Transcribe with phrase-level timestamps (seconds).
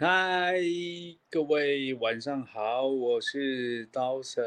[0.00, 0.60] 嗨，
[1.28, 4.40] 各位晚上好，我是刀神。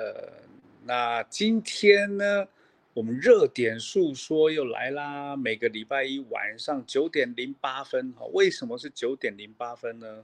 [0.85, 2.47] 那今天呢，
[2.93, 5.36] 我们热点述说又来啦。
[5.36, 10.23] 每个礼拜一晚上九点零八分，哈，为什么是九点零八分呢？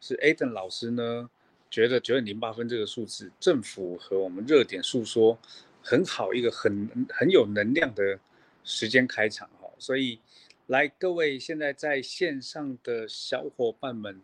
[0.00, 1.30] 是 Aden 老师呢
[1.70, 5.38] 觉得九点零八分这个数字正符合我们热点述说
[5.80, 8.18] 很好一个很很有能量的
[8.64, 9.70] 时间开场，哈。
[9.78, 10.18] 所以
[10.66, 14.20] 来各位现在在线上的小伙伴们。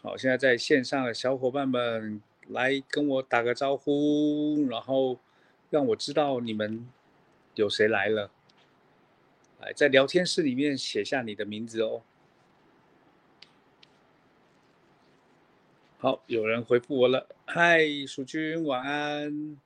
[0.00, 5.18] 好，现在在线上的小伙伴们来跟我打个招呼，然后
[5.70, 6.88] 让我知道你们
[7.56, 8.30] 有谁来了。
[9.60, 12.02] 来，在聊天室里面写下你的名字哦。
[15.98, 19.58] 好，有人回复我了，嗨，蜀君，晚安，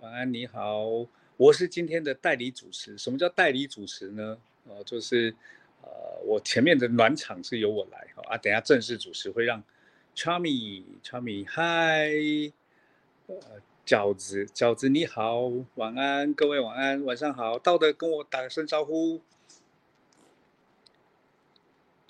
[0.00, 1.06] 晚安，你好，
[1.38, 2.98] 我是今天的代理主持。
[2.98, 4.38] 什么叫代理主持呢？
[4.64, 5.34] 哦，就是。
[5.84, 9.62] 呃，我前面的暖场是由我来哈啊，等下正式主持会让
[10.16, 12.08] Charmy，Charmy，嗨，
[13.26, 19.20] 呃，饺子，饺子你好，晚安，各位晚安，晚上好，到的跟我打声招呼，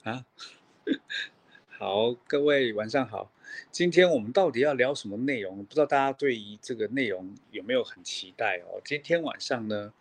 [0.05, 0.25] 啊，
[1.77, 3.33] 好，各位晚上好，
[3.73, 5.65] 今天我们到底要聊什么内容？
[5.65, 8.81] 不知道大家对于这个内容有没有很期待哦？
[8.85, 9.93] 今天晚上呢，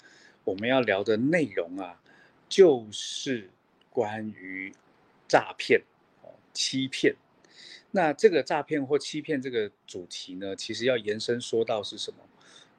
[0.43, 1.99] 我们要聊的内容啊，
[2.47, 3.49] 就是。
[3.93, 4.73] 关于
[5.27, 5.83] 诈骗，
[6.51, 7.15] 欺骗，
[7.91, 12.17] 那这个诈骗或欺骗这个主题呢，其实要延伸说到是什么？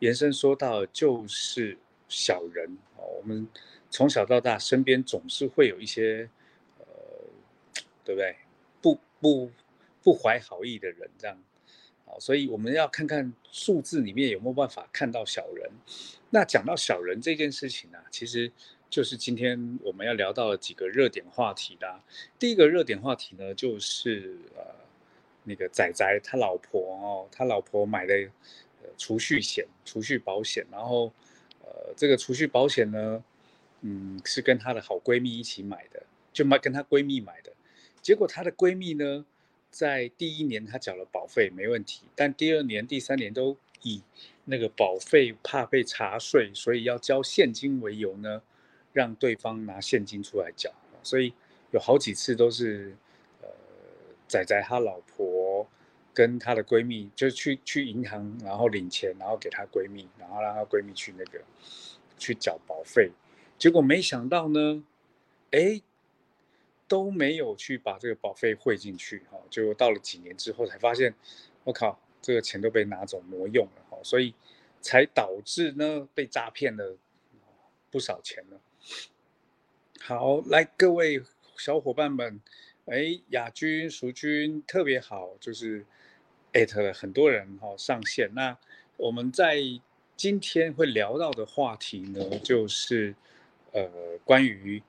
[0.00, 3.48] 延伸说到就是小人哦，我们
[3.88, 6.28] 从小到大身边总是会有一些
[6.78, 6.84] 呃，
[8.04, 8.36] 对不对？
[8.82, 9.50] 不不
[10.02, 11.40] 不怀好意的人这样，
[12.04, 15.70] 好，所以我们要看看数字里面有没有办法看到小人。
[16.30, 18.50] 那讲到小人这件事情呢，其实。
[18.94, 22.00] 就是今天我们要聊到的几个热点话题啦。
[22.38, 24.62] 第一个热点话题呢，就是呃，
[25.42, 31.12] 那个仔仔他老婆哦，他老婆买的呃储蓄险、储蓄保险，然后
[31.64, 33.24] 呃这个储蓄保险呢，
[33.80, 36.00] 嗯，是跟她的好闺蜜一起买的，
[36.32, 37.52] 就买跟她闺蜜买的。
[38.00, 39.26] 结果她的闺蜜呢，
[39.70, 44.00] 在第一年她缴了保费没问题，但第二年、第三年都以
[44.44, 48.40] 那个保费怕被查税，所以要交现金为由呢。
[48.94, 50.72] 让对方拿现金出来缴，
[51.02, 51.34] 所以
[51.72, 52.96] 有好几次都是，
[53.42, 53.48] 呃，
[54.28, 55.68] 仔仔他老婆
[56.14, 61.42] 跟她的闺蜜就去去银行，然后领钱，然后给她闺蜜，然后让她闺蜜去那个
[62.16, 63.10] 去缴保费，
[63.58, 64.84] 结果没想到呢，
[65.50, 65.82] 哎，
[66.86, 71.12] 都没有去把这个保费汇进去，哈，就到了几年之后才发现，
[71.64, 74.32] 我靠，这个钱都被拿走挪用了，哈，所以
[74.80, 76.96] 才导致呢被诈骗了
[77.90, 78.56] 不少钱呢。
[80.00, 81.22] 好，来各位
[81.56, 82.38] 小伙伴们，
[82.84, 85.86] 哎，亚军、淑君特别好，就是
[86.52, 88.30] 艾特了很多人哈上线。
[88.34, 88.54] 那
[88.98, 89.62] 我们在
[90.14, 93.14] 今天会聊到的话题呢，就是
[93.72, 93.90] 呃
[94.24, 94.82] 关于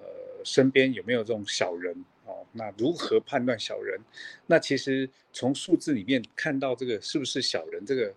[0.00, 2.46] 呃身边有没有这种小人哦？
[2.52, 4.00] 那如何判断小人？
[4.46, 8.14] 那其实从数字里面看到这个是不是小人，这个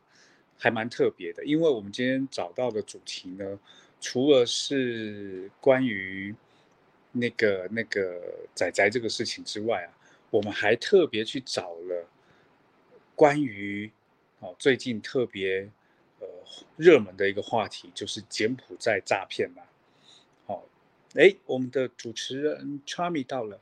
[0.59, 3.59] 还蛮特别的，因为我们今天找到的主题呢。
[4.05, 6.35] 除了是关于
[7.11, 8.21] 那个那个
[8.53, 9.89] 仔仔这个事情之外啊，
[10.29, 12.07] 我们还特别去找了
[13.15, 13.91] 关于
[14.41, 15.67] 哦最近特别
[16.19, 16.27] 呃
[16.77, 19.63] 热门的一个话题，就是柬埔寨诈骗嘛。
[20.45, 20.63] 好，
[21.15, 23.59] 哎，我们的主持人 Charmy 到了。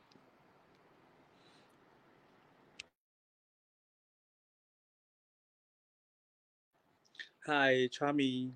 [7.46, 8.52] Hi，Charmy。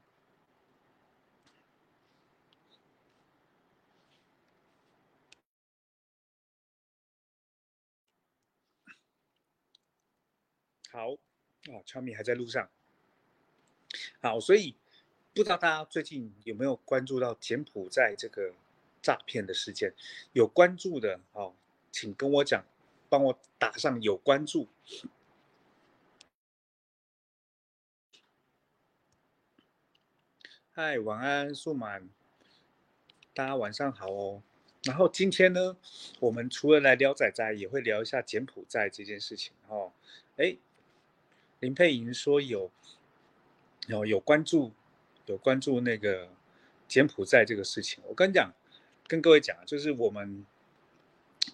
[10.90, 11.12] 好
[11.70, 12.68] 啊，超米还在路上。
[14.22, 14.74] 好，所以
[15.34, 18.54] 不知道大家最近有没有关注到柬埔寨这个
[19.02, 19.94] 诈骗的事件？
[20.32, 21.54] 有关注的哦，
[21.92, 22.64] 请跟我讲，
[23.10, 24.66] 帮我打上有关注。
[30.72, 32.08] 嗨，晚安，素满，
[33.34, 34.42] 大家晚上好哦。
[34.84, 35.76] 然后今天呢，
[36.20, 39.92] 我们除了来聊仔仔，也会聊一下柬埔寨这件事情哦。
[40.36, 40.56] 哎。
[41.60, 42.70] 林佩莹说有，
[43.88, 44.72] 有有关注，
[45.26, 46.28] 有关注那个
[46.86, 48.02] 柬埔寨这个事情。
[48.06, 48.52] 我跟你讲，
[49.08, 50.46] 跟各位讲，就是我们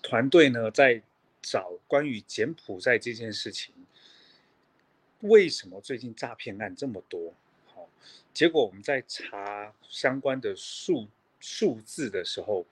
[0.03, 1.03] 团队呢在
[1.41, 3.75] 找关于柬埔寨这件事情，
[5.21, 7.33] 为什么最近诈骗案这么多？
[7.75, 7.89] 好，
[8.35, 11.09] 结果我们在查相关的数
[11.41, 12.67] 数字的时候，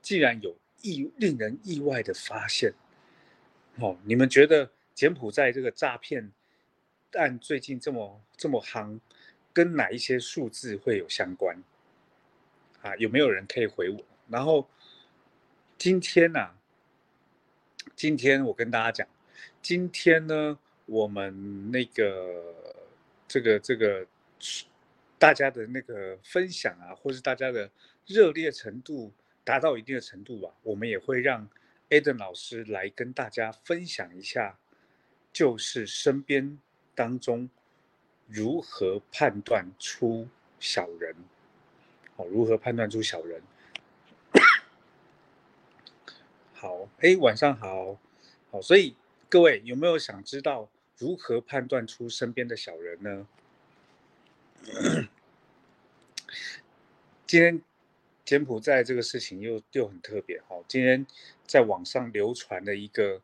[0.00, 2.72] 竟然有意令人意外的发现，
[3.80, 6.30] 哦，你们觉得柬埔寨这个诈骗
[7.12, 8.98] 案最近这么这么夯，
[9.52, 11.62] 跟哪一些数字会有相关？
[12.82, 13.98] 啊，有没有人可以回我？
[14.28, 14.68] 然后
[15.78, 16.50] 今天呢？
[17.94, 19.08] 今天我跟大家讲，
[19.62, 22.54] 今天呢，我们那个
[23.26, 24.06] 这个这个
[25.18, 27.70] 大家的那个分享啊，或是大家的
[28.06, 29.12] 热烈程度
[29.44, 31.48] 达到一定的程度吧，我们也会让。
[31.88, 34.58] Eden 老师来跟大家分享一下，
[35.32, 36.58] 就是身边
[36.96, 37.48] 当中
[38.26, 40.26] 如何判断出
[40.58, 41.14] 小人，
[42.16, 43.40] 哦，如何判断出小人？
[46.54, 47.96] 好，哎，晚上好，
[48.50, 48.96] 好，所以
[49.28, 53.28] 各位有没有想知道如何判断出身边的小人呢？
[57.24, 57.62] 今天。
[58.26, 61.06] 柬埔寨这个事情又又很特别哈，今天
[61.46, 63.22] 在网上流传的一个，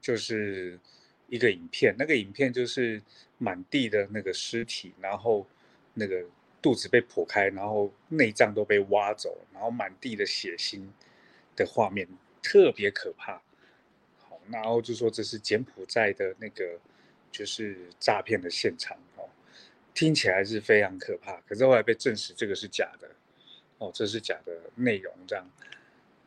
[0.00, 0.80] 就是
[1.28, 3.02] 一个影片，那个影片就是
[3.38, 5.46] 满地的那个尸体，然后
[5.94, 6.24] 那个
[6.60, 10.82] 肚子被剖开，然后内脏都被挖走，然后满地的血腥
[11.54, 12.08] 的画面，
[12.42, 13.40] 特别可怕。
[14.18, 16.78] 好，然后就说这是柬埔寨的那个
[17.30, 19.28] 就是诈骗的现场哦，
[19.94, 23.08] 听起来是非常可怕，可是后来被证实这个是假的。
[23.78, 25.46] 哦，这是假的内容，这样，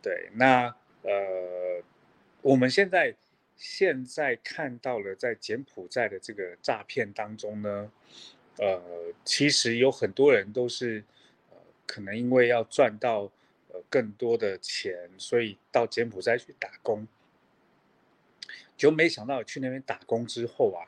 [0.03, 0.67] 对，那
[1.01, 1.81] 呃，
[2.43, 3.11] 我们现在
[3.59, 7.91] 现在看到了在柬埔寨的这个诈骗当中呢，
[8.57, 8.81] 呃，
[9.25, 11.03] 其实有很多人都是
[11.51, 13.29] 呃，可能因为要赚到
[13.67, 17.05] 呃更多的钱，所以到柬埔寨去打工，
[18.77, 20.87] 就没想到去那边打工之后啊，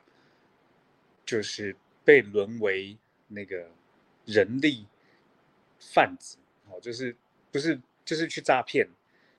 [1.26, 1.76] 就是
[2.06, 2.96] 被沦为
[3.28, 3.70] 那个
[4.24, 4.86] 人力
[5.78, 6.38] 贩子。
[6.70, 7.14] 哦，就是
[7.50, 8.88] 不是就是去诈骗，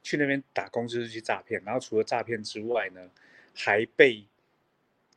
[0.03, 3.09] 去那边打工就是去诈骗，然后除了诈骗之外呢，
[3.53, 4.25] 还被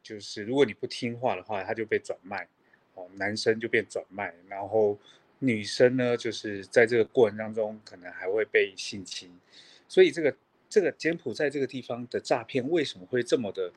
[0.02, 2.46] 就是如果你不听话的话，他就被转卖，
[2.94, 4.98] 哦，男生就变转卖，然后
[5.38, 9.30] 女生呢，就是在这个过程当中可能还会被性侵，
[9.88, 10.36] 所以这个
[10.68, 13.72] 这个柬埔寨这个地方的诈骗为什么会这么的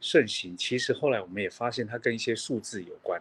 [0.00, 0.56] 盛行？
[0.56, 3.20] 其实后来我们也发现它跟一些数字有关，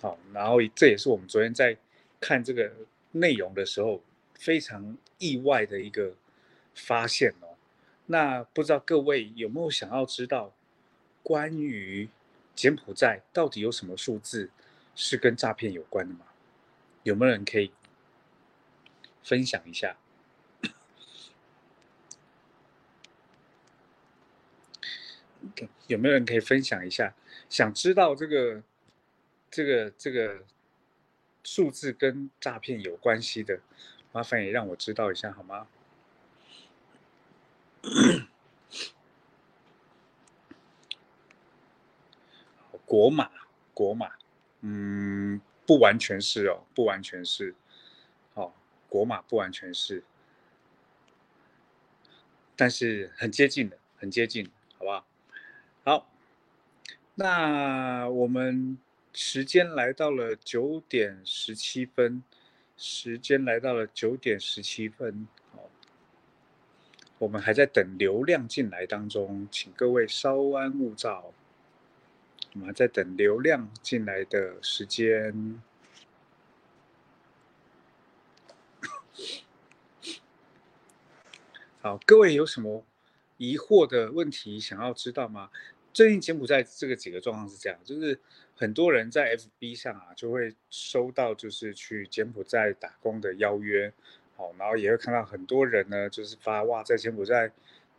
[0.00, 1.76] 好，然后这也是我们昨天在
[2.20, 2.70] 看这个。
[3.12, 4.02] 内容的时候，
[4.34, 6.14] 非常意外的一个
[6.74, 7.55] 发现哦。
[8.06, 10.54] 那不知道各位有没有想要知道，
[11.22, 12.08] 关于
[12.54, 14.50] 柬埔寨到底有什么数字
[14.94, 16.26] 是跟诈骗有关的吗？
[17.02, 17.72] 有没有人可以
[19.22, 19.96] 分享一下？
[25.86, 27.14] 有没有人可以分享一下？
[27.48, 28.62] 想知道这个、
[29.50, 30.44] 这个、这个？
[31.48, 33.60] 数字跟诈骗有关系的，
[34.10, 35.68] 麻烦也让我知道一下好吗？
[42.84, 43.30] 国马，
[43.74, 44.12] 国马，
[44.60, 47.54] 嗯，不完全是哦，不完全是，
[48.34, 48.52] 哦，
[48.88, 50.04] 国马不完全是，
[52.54, 55.06] 但是很接近的，很接近，好不好？
[55.84, 56.10] 好，
[57.14, 58.78] 那我们。
[59.18, 62.22] 时间来到了九点十七分，
[62.76, 65.26] 时间来到了九点十七分，
[67.18, 71.32] 我们还在等流量进来当中，请各位稍安勿躁，
[72.52, 75.62] 我们还在等流量进来的时间。
[81.80, 82.84] 好，各位有什么
[83.38, 85.50] 疑惑的问题想要知道吗？
[85.94, 88.20] 最近柬埔寨这个几个状况是这样，就是
[88.54, 93.90] 很多人在 FB 上啊，就会收到就是去柬埔寨打工的邀约，
[94.36, 97.50] 好，然后也会看到很多人呢，就是发哇，在柬埔寨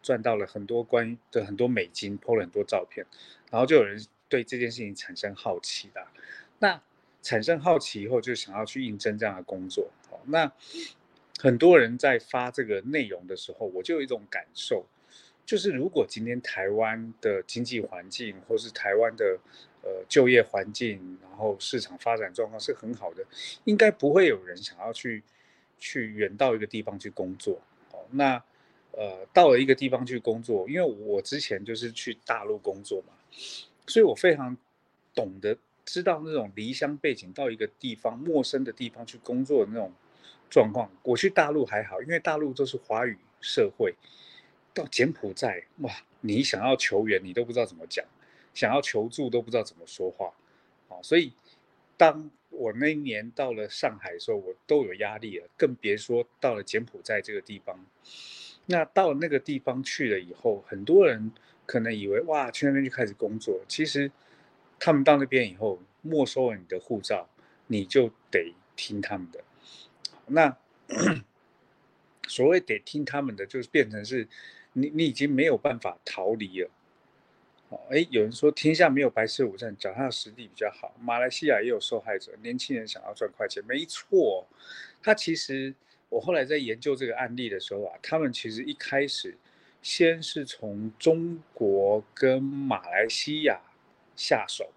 [0.02, 3.06] 赚到了很多关于的很多美金，po 了很多照片，
[3.52, 6.06] 然后就有人对这件事情产生好奇的，
[6.60, 6.82] 那
[7.22, 10.52] 产生好奇以后就想要去应征这样的工作，好，那
[11.40, 14.86] 很多人在发这个内容的时候，我就有一种感受。
[15.46, 19.40] 就是如果今天台湾的经济环境，或是台湾的
[19.82, 23.24] 呃就业环境，然后市场发展状况是很好的，
[23.64, 25.24] 应该不会有人想要去
[25.80, 27.62] 去远到一个地方去工作。
[27.92, 28.42] 哦，那
[28.92, 33.14] 呃到了一个地方去工作，因为我之前就是去大陆工作嘛，
[33.88, 34.56] 所以我非常
[35.14, 39.92] 懂得知道那种离乡背景到一个地方陌生的地方去工作的那种
[40.50, 40.92] 状况。
[41.04, 43.96] 我去大陆还好，因为大陆都是华语社会。
[44.74, 45.92] 到柬埔寨哇，
[46.22, 48.06] 你想要求援，你都不知道怎么讲；
[48.54, 50.32] 想要求助，都不知道怎么说话。
[50.88, 51.34] 啊，所以
[51.98, 57.86] 当我那一年到了上海的时候，我都有压力了，更别说到了柬埔寨这个地方。
[58.68, 61.32] 那到那个地方去了以后，很多人
[61.66, 63.62] 可能以为哇，去那边就开始工作。
[63.68, 64.12] 其实
[64.80, 67.30] 他们到那边以后，没收了你的护照，
[67.68, 69.44] 你就得听他们的。
[70.28, 70.58] 那
[72.28, 74.28] 所谓得听他们的，就是变成是
[74.74, 76.70] 你你已经没有办法逃离了。
[77.70, 80.96] 哦，哎，有人说天下没有白吃午餐，脚踏实地比较好。
[81.00, 84.48] 马来西亚也有受害者，年轻人想要赚快钱，没错。
[85.02, 85.74] 他其实。
[86.10, 89.38] 我后来在研究这个案例的时候啊，他们其实一开始
[89.82, 93.60] 先是从中国跟马来西亚
[94.16, 94.72] 下手，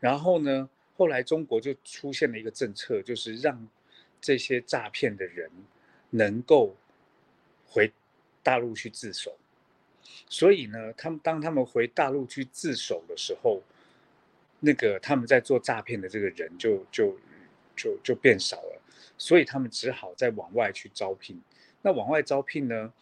[0.00, 3.68] 然后呢，后来中国就出现了一个政策，就是让
[4.20, 5.48] 这些诈骗的人
[6.10, 6.74] 能够
[7.64, 7.92] 回
[8.42, 9.38] 大陆去自首。
[10.28, 13.62] 所以呢，他们当他们回大陆去自首的时候，
[14.60, 17.18] 那个他们在做诈骗的这个人就就
[17.76, 18.82] 就就变少了。
[19.18, 21.40] 所以他们只好再往外去招聘。
[21.82, 22.92] 那往外招聘呢，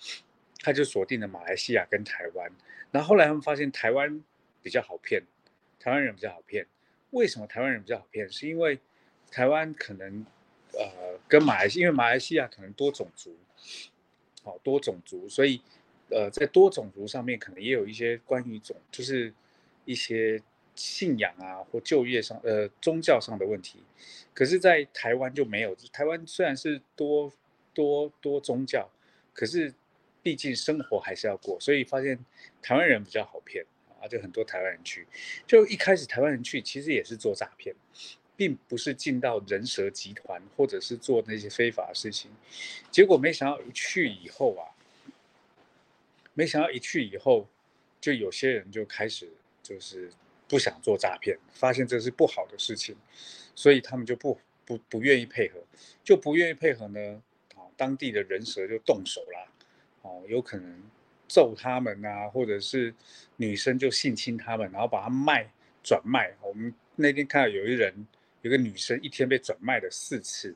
[0.61, 2.51] 他就锁定了马来西亚跟台湾。
[2.91, 4.23] 然后后来他们发现台湾
[4.63, 5.23] 比较好骗，
[5.81, 6.67] 台湾人比较好骗。
[7.11, 8.31] 为什么台湾人比较好骗？
[8.31, 8.79] 是因为
[9.31, 10.25] 台湾可能
[10.73, 13.37] 呃跟马来西，因为马来西亚可能多种族，
[14.43, 15.61] 好多种族，所以
[16.11, 19.33] 呃在多种族上面可能也有一些关于种，就是
[19.85, 20.43] 一些。
[20.77, 23.79] 信仰啊，或就业上，呃，宗教上的问题，
[24.35, 25.73] 可是，在台湾就没有。
[25.93, 27.33] 台湾虽然是多
[27.73, 28.91] 多多宗教，
[29.33, 29.73] 可是
[30.21, 32.19] 毕竟生活还是要过，所以发现
[32.61, 33.65] 台湾人比较好骗
[34.01, 35.07] 啊，就很多台湾人去。
[35.47, 37.73] 就一开始台湾人去，其实也是做诈骗，
[38.37, 42.33] 并不是进到人蛇集团，或者是做那些非法的事情。
[42.91, 44.74] 结果没想到一去以后啊，
[46.35, 47.49] 没想到一去以后，
[48.01, 49.29] 就有些人就开始
[49.63, 50.11] 就是。
[50.47, 52.95] 不想做诈骗，发现这是不好的事情，
[53.55, 55.59] 所以他们就不不不愿意配合，
[56.05, 57.23] 就不愿意配合呢。
[57.57, 59.49] 啊，当地的人蛇就动手啦，
[60.03, 60.83] 哦，有可能
[61.27, 62.95] 揍他们啊，或者是
[63.37, 65.51] 女生就性侵他们，然后把他卖
[65.83, 66.31] 转卖。
[66.43, 68.07] 我们那天看到有一人，
[68.43, 70.55] 有个女生一天被转卖了四次，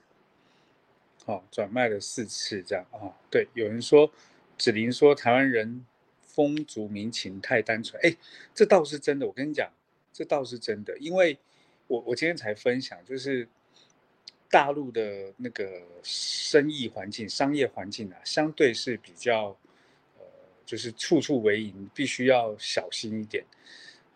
[1.25, 3.16] 哦，转卖了四次这样啊。
[3.30, 4.12] 对，有人说，
[4.58, 5.86] 子琳说台湾人
[6.20, 8.14] 风俗民情太单纯，哎，
[8.54, 9.26] 这倒是真的。
[9.26, 9.70] 我跟你讲。
[10.10, 11.38] 这倒是真的，因为
[11.86, 13.46] 我我今天才分享，就是
[14.50, 19.56] 大陆的那个生意环境、商业环境啊，相对是比较
[20.18, 20.24] 呃，
[20.66, 23.44] 就是处处为营，必须要小心一点。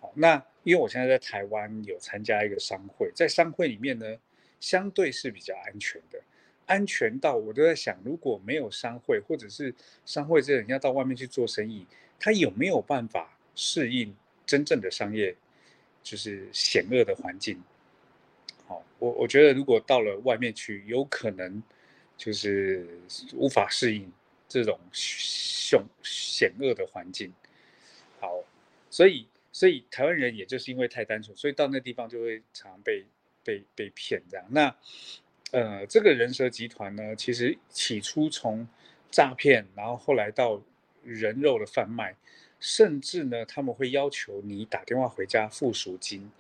[0.01, 4.17] 好，那因为我现在在台湾有参加一个商会，在商会里面呢，
[4.59, 6.21] 相对是比较安全的，
[6.73, 9.75] 安全到我都在想，如果没有商会，或者是
[10.07, 11.87] 商会这人要到外面去做生意，
[12.19, 15.37] 他有没有办法适应真正的商业？
[16.03, 17.63] 就是险恶的环境，
[18.67, 21.63] 好，我我觉得如果到了外面去，有可能
[22.17, 22.85] 就是
[23.35, 24.13] 无法适应
[24.49, 27.33] 这种凶险恶的环境。
[28.19, 28.43] 好，
[28.91, 33.05] 所以所以台湾人也就是因为太单纯，所以到那地方就会常被
[33.45, 34.45] 被被骗这样。
[34.51, 34.75] 那
[35.53, 38.67] 呃，这个人蛇集团呢，其实起初从
[39.11, 40.61] 诈骗，然后后来到
[41.03, 42.17] 人肉的贩卖。
[42.59, 46.31] 甚至呢，他们会要求你打电话回家付赎金。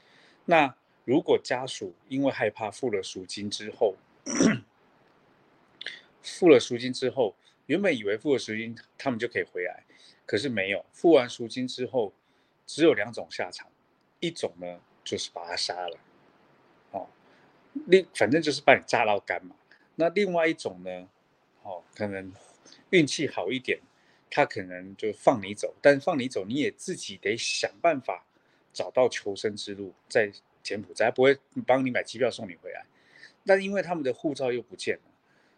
[0.44, 0.72] 那
[1.04, 3.96] 如果家属因为害怕付了赎金之后，
[6.22, 7.34] 付了赎金之后，
[7.66, 9.82] 原本以为付了赎金他们就可以回来，
[10.24, 10.86] 可是没有。
[10.92, 12.12] 付完赎金之后，
[12.68, 13.68] 只有两种下场，
[14.20, 15.98] 一种呢就是把他杀了，
[17.86, 19.56] 另反正就是把你炸到干嘛。
[19.96, 21.08] 那另外一种呢，
[21.62, 22.32] 哦，可能
[22.90, 23.80] 运气好一点。
[24.34, 28.24] 他可能就放你走，但是放你走，你也自己得想办法
[28.72, 31.36] 找到求生之路，在柬埔寨不会
[31.66, 32.86] 帮你买机票送你回来。
[33.44, 35.02] 但因为他们的护照又不见了，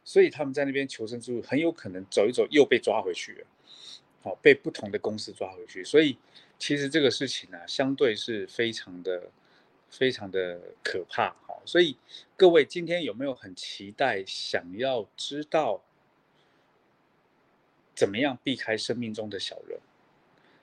[0.03, 3.47] 所以他们在那边求生之路很有可能走一走又被抓回去了，
[4.25, 5.85] 好被不同的公司抓回去。
[5.85, 6.19] 所以
[6.59, 9.31] 其实这个事情呢，相对是非常的、
[9.97, 11.35] 非常的可怕。
[11.47, 11.97] 好，所以
[12.37, 15.81] 各位今天有没有很期待，想要知道？
[17.95, 19.79] 怎么样避开生命中的小人？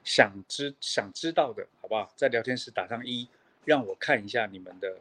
[0.04, 2.12] 想知想知道的好不好？
[2.18, 3.30] 在聊天室打上一，
[3.64, 5.00] 让我看一下你们的，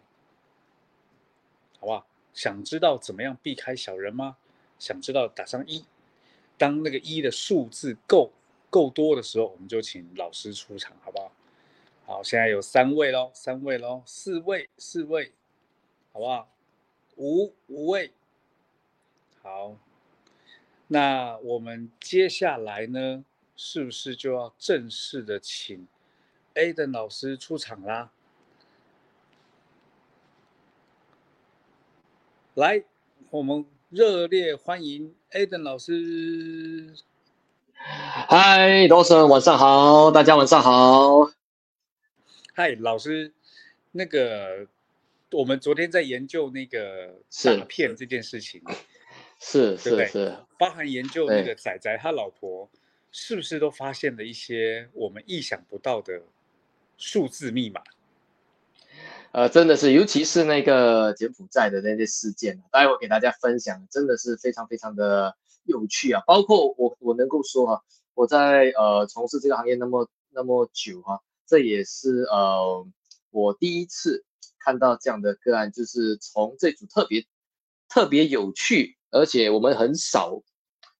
[1.81, 2.07] 好不好？
[2.33, 4.37] 想知道怎么样避开小人吗？
[4.79, 5.85] 想知道打上一。
[6.57, 8.31] 当那个一的数字够
[8.71, 11.33] 够多的时候，我们就请老师出场，好不好？
[12.11, 15.33] 好，现在有三位喽，三位喽，四位，四位，
[16.13, 16.49] 好不好？
[17.15, 18.11] 五五位，
[19.41, 19.77] 好。
[20.89, 23.25] 那我们接下来呢，
[23.55, 25.87] 是不是就要正式的请
[26.55, 28.11] A 的老师出场啦？
[32.55, 32.83] 来，
[33.31, 36.93] 我们热烈欢迎 Aden 老师。
[37.77, 41.31] 嗨，罗生，晚上好，大家晚上好。
[42.53, 43.33] 嗨，老师，
[43.93, 44.67] 那个
[45.31, 48.61] 我们昨天在研究那个是诈骗这件事情，
[49.39, 52.69] 是是是，包含研究那对个仔仔他老婆
[53.13, 56.23] 是不是都发现了一些我们意想不到的
[56.97, 57.81] 数字密码？
[59.31, 66.21] 呃，真的是，尤其是那个柬埔寨的那些事件，待会给大家分享，真的是非常非常的有趣啊。
[66.27, 67.81] 包括我我能够说啊、
[68.15, 72.87] 我在呃从事这个行业那么那么久哈、这也是呃
[73.31, 74.25] 我第一次
[74.61, 77.27] 看到这样的个案，就是从这组特别
[77.89, 80.41] 特别有趣，而且我们很少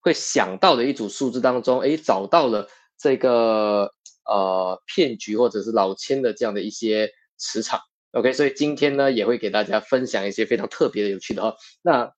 [0.01, 7.81] 会想到的一组数字当中，诶，找到了这个呃骗局或者是老千的这样的一些磁场。
[8.11, 11.57] OK，所以今天呢也会给大家分享一些非常特别的、有趣的哈。
[11.81, 12.13] 那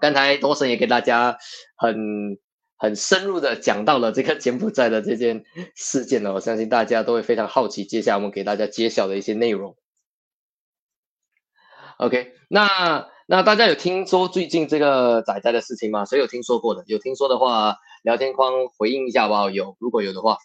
[0.00, 1.36] 刚才多神也给大家
[1.76, 2.38] 很
[2.78, 5.44] 很深入的讲到了这个柬埔寨的这件
[5.74, 9.76] 事件呢，我相信大家都会非常好奇，接下来我们给大家揭晓的一些内容。
[11.98, 16.04] OK，那那大家有听说最近这个仔仔的事情吗？
[16.04, 16.84] 谁有听说过的？
[16.86, 19.50] 有听说的话，聊天框回应一下好不好？
[19.50, 20.38] 有，如果有的话。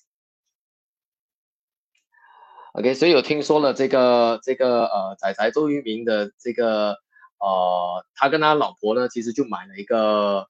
[2.74, 6.98] OK，所以有听说了这个这个呃仔仔周渝民的这个
[7.38, 10.48] 呃，他跟他老婆呢，其实就买了一个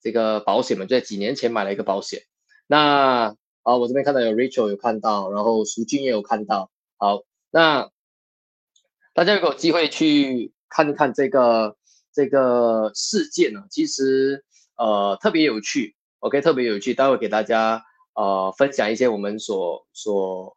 [0.00, 2.22] 这个保险嘛，就在几年前买了一个保险。
[2.66, 6.70] 那啊、我这边看到有 Rachel 有看到，然后淑君也有看到。
[6.96, 7.90] 好，那
[9.12, 11.76] 大家如果有机会去看一看这个
[12.12, 14.44] 这个事件呢，其实
[14.76, 20.56] 呃特别有趣，OK，特别有趣，待会给大家呃分享一些我们所所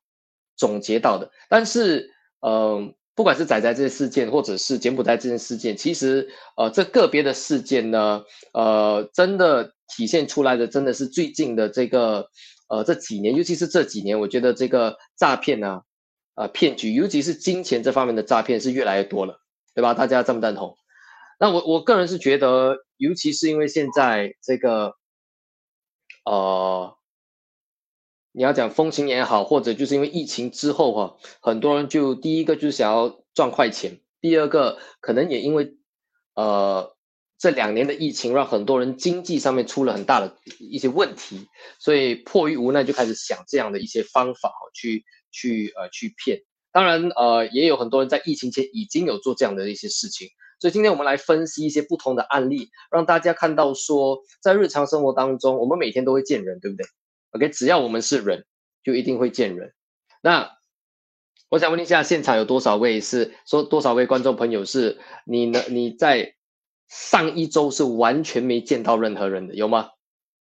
[0.55, 1.31] 总结到的。
[1.49, 12.27] 但是呃，不管是仔仔这些事件，或者是柬埔寨这件事件，其实呃这个别的事件呢，呃真的体现出来的真的是最近的这个
[12.69, 15.81] 呃这几年，尤其是这几年，我觉得这个诈骗呢。
[16.33, 19.41] 呃骗局，尤其是金钱这方面的诈骗是越来越多了，
[19.75, 19.93] 对吧？
[19.93, 20.77] 大家赞不赞同？
[21.37, 24.93] 那我我个人是觉得，尤其是因为现在这个，
[26.23, 26.95] 呃，
[28.33, 35.75] 你要讲风情也好，或者就是因为疫情之后哈、很多人就第一个就是想要赚快钱，第二个可能也因为
[36.35, 36.95] 呃
[37.37, 41.47] 这两年的疫情，让很多人经济上面出了很大的一些问题，
[41.79, 46.39] 所以迫于无奈就开始想这样的一些方法哈，去去呃去骗。
[46.71, 56.85] 当然呃也有很多人在疫情前已经有做这样的一些事情，所以今天我们来分析一些不同的案例，让大家看到说在日常生活当中，我们每天都会见人，对不对
[57.31, 58.45] ？OK，只要我们是人，
[58.83, 59.73] 就一定会见人。
[60.21, 60.51] 那
[61.49, 65.61] 我想问一下，现场有多少位是说多少位观众朋友是你呢？
[65.69, 66.35] 你在
[66.87, 69.89] 上一周是完全没见到任何人的，有吗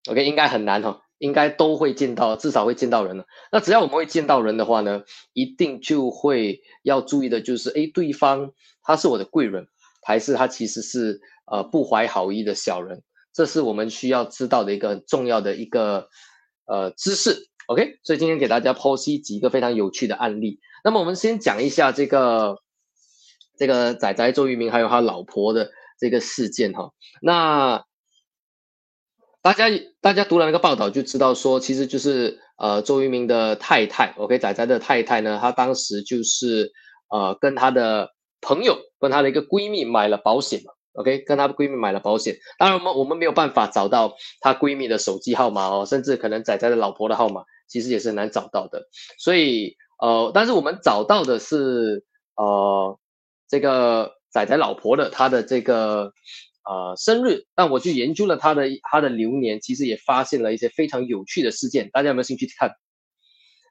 [0.09, 3.25] ？OK，应该很难哈、应该都会见到，至少会见到人了。
[3.51, 8.51] 那只要我们会见到人的话呢，一定就会要注意的就是，诶，对方
[8.83, 9.67] 他是我的贵人，
[10.05, 13.01] 还是他其实是呃不怀好意的小人？
[13.33, 16.09] 这是我们需要知道的一个很重要的一个
[16.65, 17.49] 呃知识。
[17.67, 20.59] OK，所以今天给大家剖析几个非常有趣的案例。
[20.83, 22.57] 那么我们先讲一下这个
[23.57, 26.91] 这个仔仔周渝民还有他老婆的这个事件哈。
[27.21, 27.85] 那
[29.41, 29.67] 大家
[30.01, 36.71] 大家读了那个报道就知道说，其实就是呃周渝民的太太，OK，仔仔的太太呢，她当时就是
[37.09, 38.09] 呃跟她的
[38.41, 42.35] 朋友跟她的一个闺蜜买了保险嘛，OK，跟她的闺蜜买了保险。
[42.57, 48.87] 当然我们我们没有办法找到她闺蜜的手机号码哦，甚至可能仔仔的老婆的号码，其实也是很难找到的。
[49.17, 52.03] 所以呃，但是我们找到的是
[52.35, 52.99] 呃
[53.47, 56.11] 这个仔仔老婆的她的这个
[56.65, 62.71] 呃生日，但我去研究了她的她的流年，其实也发现了一些非常有趣的事件，大家有没有兴趣看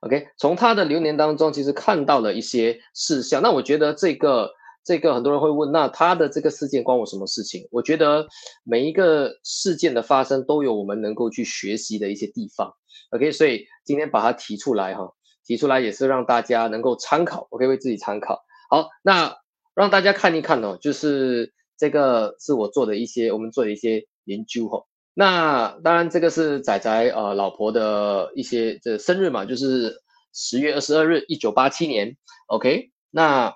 [0.03, 3.43] ？OK，从她的流年当中，其实看到了一些事项。
[3.43, 4.51] 那我觉得这个
[4.85, 7.69] 这个很多人会问，那他的这个事件关我什么事情？
[7.71, 8.27] 我觉得
[8.65, 12.73] 每一个事件的发生都有我们能够去学习的一些地方。
[13.11, 15.13] OK，所以今天把它提出来哈，
[15.45, 18.41] 提出来也是让大家能够参考，OK，为自己参考。
[18.71, 19.37] 好，那
[19.75, 24.85] 让大家看一看哦，就是这个是我做的一些，我们做的一些研究哈。
[25.13, 30.01] 那当然，这个是仔仔呃老婆的一些这生日嘛，就是
[30.33, 32.17] 十月二十二日，一九八七年。
[32.47, 33.55] OK，那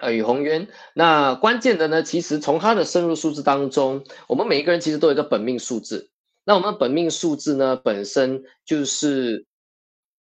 [0.00, 6.10] 呃宇宏渊，那关键的呢，其实从他的生日数字当中，我们每一个人其实都有一个本命数字。
[6.44, 9.46] 那我们本命数字呢，本身就是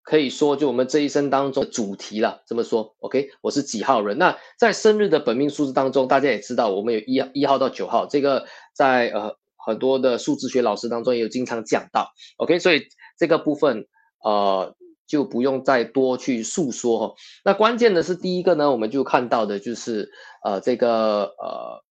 [0.03, 2.42] 可以说就我们这一生当中的主题了。
[2.46, 4.18] 这么说，OK，我是几号人？
[4.18, 12.11] 那在生日的本命数字当中，大家也知道，我们有一一号到九号，这个在呃很多的数字学老师当中也有经常讲到。
[12.38, 12.83] OK，所以
[13.18, 13.87] 这个部分
[14.25, 14.75] 呃
[15.11, 17.14] 就不用再多去诉说哈。
[17.44, 20.09] 那关键的是第一个呢，我们就看到的就是
[20.44, 21.83] 呃这个呃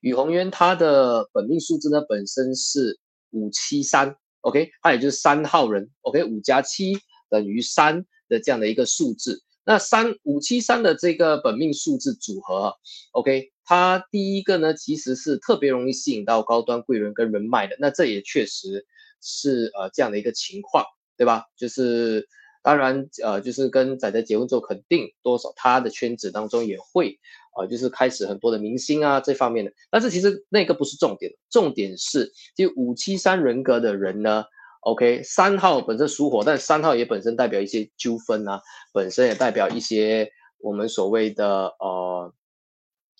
[0.00, 2.98] 宇宏渊他的本命数字呢本身是
[3.32, 6.96] 五七三，OK，他也就是三号人，OK，五加七
[7.28, 9.42] 等于三的这样的一个数字。
[9.64, 12.74] 那三五七三的这个本命数字组合
[13.12, 17.76] ，OK，它第一个呢，其实是特别容易吸引到高端贵人跟人脉的。
[17.78, 18.86] 那这也确实
[19.20, 20.84] 是呃这样的一个情况，
[21.16, 21.46] 对吧？
[21.56, 22.26] 就是
[22.62, 27.18] 当然呃，就是跟仔仔结婚之后，肯定多少他的圈子当中也会
[27.56, 29.72] 呃，就是开始很多的明星啊这方面的。
[29.90, 34.44] 但是其实那个不是重点，重点是就五七三人格的人呢。
[34.80, 38.60] OK，三号本身属火，但三号也本身代表一些纠纷啊，
[38.92, 42.34] 本身也代表一些我们所谓的呃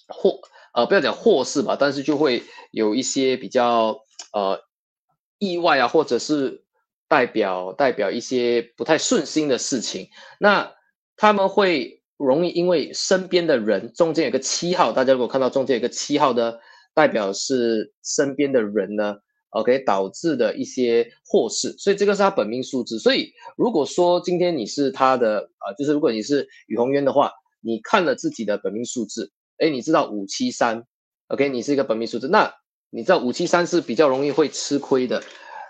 [0.09, 0.41] 祸
[0.75, 4.01] 呃不要讲祸事吧，但是就会有一些比较
[4.33, 4.61] 呃
[5.39, 6.62] 意外啊，或者是
[7.13, 10.09] 代表代表一些不太顺心的事情。
[10.41, 10.73] 那
[11.15, 16.59] 他们会容易因为身边的人中间有个七号，大家如果看到中间有个七号的，
[16.95, 19.17] 代表是身边的人呢。
[19.51, 22.99] OK，导致的一些祸事，所以这个是他本命数字。
[22.99, 30.83] 所以如果说今天你是他的啊，就是如果你是宇宏渊的话，你看了自己的本命数字，哎，你知道五七三
[31.29, 32.51] ，OK，你是一个本命数字，那
[32.89, 35.23] 你知道五七三是比较容易会吃亏的，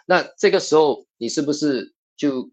[0.06, 2.50] 那这个时候你是不是就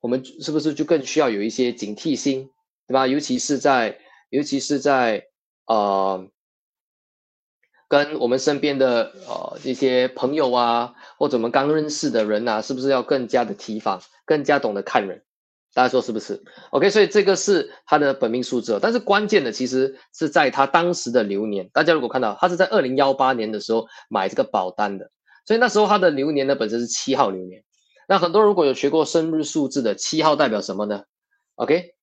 [0.00, 2.50] 我们是不是就更需要有一些警惕心，
[2.86, 3.06] 对吧？
[3.06, 3.98] 尤其是在
[4.30, 5.26] 尤其是在
[5.66, 6.28] 呃。
[7.86, 15.22] 跟我们身边的呃一些朋友啊，或者我们刚认识的人呐，是不是要更加的提防，更加懂得看人？
[15.74, 21.68] 大家说是不是？OK，所以这个是他的本命数字，但是关键的其实是在他当时的流年。
[21.72, 25.10] 大家如果看到他是在二零幺八年的时候买这个保单的，
[25.44, 27.64] 所以那时候他的流年呢本身是七号流年。
[28.08, 31.04] 那很多如果有学过生日数字的，七号代表什么呢
[31.56, 31.94] ？OK，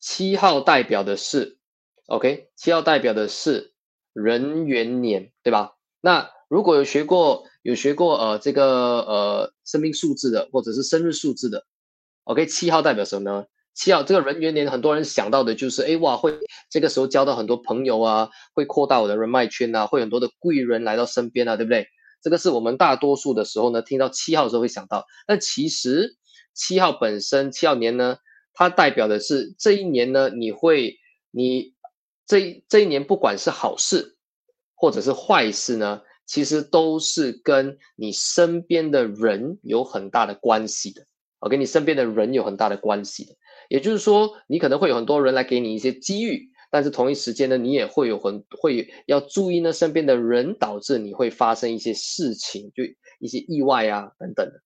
[0.00, 1.58] 七号代表的是
[2.06, 3.72] OK，七号代表的是。
[4.18, 5.72] 人元年，对吧？
[6.00, 8.64] 那如果有学过有学过呃这个
[9.00, 11.66] 呃生命数字的，或者是生日数字的
[12.24, 13.44] ，OK，七号代表什么呢？
[13.74, 16.34] 七号这个人元年，很多人想到的就是，哎哇，会
[16.70, 21.86] 这个时候交到很多朋友啊，会扩大我的人脉圈啊，会很多的贵人来到身边啊，对不对？
[22.26, 25.06] 这个是我们大多数的时候呢，听到七号的时候会想到。
[25.28, 26.16] 但其实
[26.54, 28.16] 七号本身，七号年呢，
[28.52, 30.96] 它代表的是这一年呢，你会
[31.30, 31.76] 你。
[32.26, 34.16] 这这一年，不管是好事
[34.74, 41.06] 或者是坏事呢，其实都是跟你身边的人有很大的关系的。
[41.38, 43.36] 我跟你身边的人有很大的关系的，
[43.68, 52.82] 也就是说，你可能会有很多人来给你一些机遇，但是同一时间呢，你也会有很会要注意呢身边的人，导致你会发生一些事情，就
[53.18, 54.60] 一些意外啊等等的。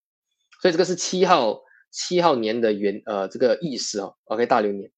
[0.61, 1.61] 所以这个是七号
[1.91, 4.15] 七号年的原呃这个意思哦。
[4.25, 4.91] OK，大流年。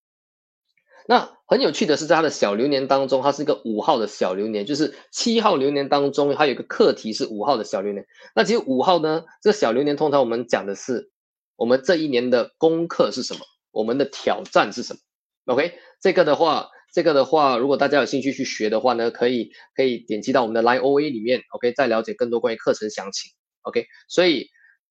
[1.09, 8.07] 那很有趣的是，在他的小流年当中，它是一个五号的小流年，就是七号流年当中，它有一个课题是五号的小流年。
[8.37, 11.11] 那其实五号呢，这个小流年通常我们讲的是
[11.57, 13.41] 我们这一年的功课是什么，
[13.73, 15.01] 我们的挑战是什么。
[15.47, 23.33] OK，这个的话，这个的话，如果大家有兴趣去学的话呢，可以可以点击到我们的 Line OA 里面，OK，再了解更多关于课程详情。
[23.63, 24.51] OK，所以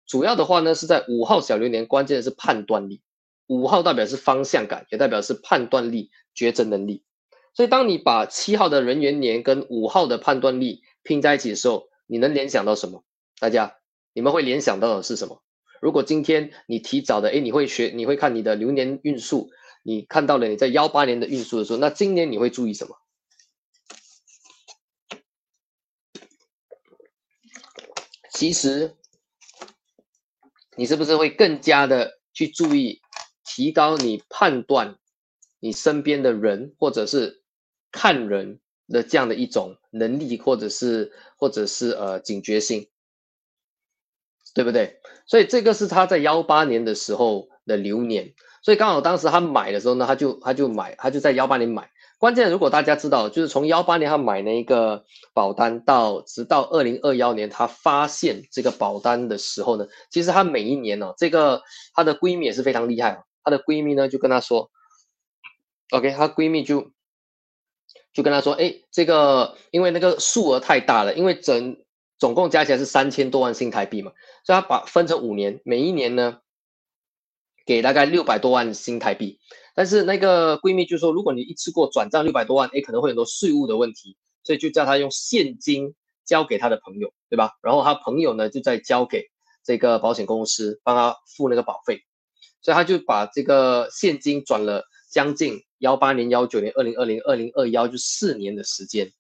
[0.08, 3.02] 主要的话呢，是在五号小流年，关键的是判断力。
[3.48, 7.04] 五号代表是方向感，也代表是判断力、抉择能力。
[7.54, 13.04] 所以，当你把七号的人元年跟五号的判断力拼在一起的时候，你能联想到什么？
[13.40, 13.76] 大家，
[14.14, 15.42] 你们会联想到的是什么？
[15.82, 19.50] 如果今天你提早的，哎，你会学，你会看你的流年运数，
[19.84, 22.98] 你看到了你在幺八年的运数的时候，那今年你会注意什么？
[28.32, 28.96] 其实，
[30.78, 33.02] 你是不是会更加的去注意？
[33.44, 34.98] 提高你判断
[35.60, 37.42] 你身边的人，或者是
[37.92, 42.88] 看人的这样的一种能力，或者是或者是呃警觉性，
[44.54, 45.02] 对不对？
[45.26, 51.90] 所以这个是他在幺八年的时候的流年，所以刚好当时他买的时候呢，他就他就买，他就在幺八年买。
[52.18, 63.24] 关键如果大家知道，就是从幺八年他买那个保单到直到二零二幺年他发现这个保单的时候呢，其实他每一年哦，这个她的闺蜜也是非常厉害。
[63.42, 64.70] 她的闺蜜呢，就跟她说
[65.92, 66.92] ，OK，她闺蜜就
[68.12, 71.78] 就跟她说，哎，这个因为那个数额太大了，因为整
[72.18, 74.12] 总共加起来是三千多万新台币嘛，
[74.44, 76.40] 所以她把分成五年，每一年呢
[77.70, 79.40] 给大概六百多万新台币。
[79.76, 85.94] 但是那个闺蜜就说，如果你一次过转账六百多万，哎，可能会很多税务的问题，所以就叫她用现金
[86.26, 87.52] 交给她的朋友，对吧？
[87.62, 89.30] 然后她朋友呢就再交给。
[89.62, 92.02] 这个保险公司帮他付那个保费，
[92.62, 99.12] 所以他就把这个现金转了将近幺八年、幺九年、二零二零、二零二幺就四年的时间。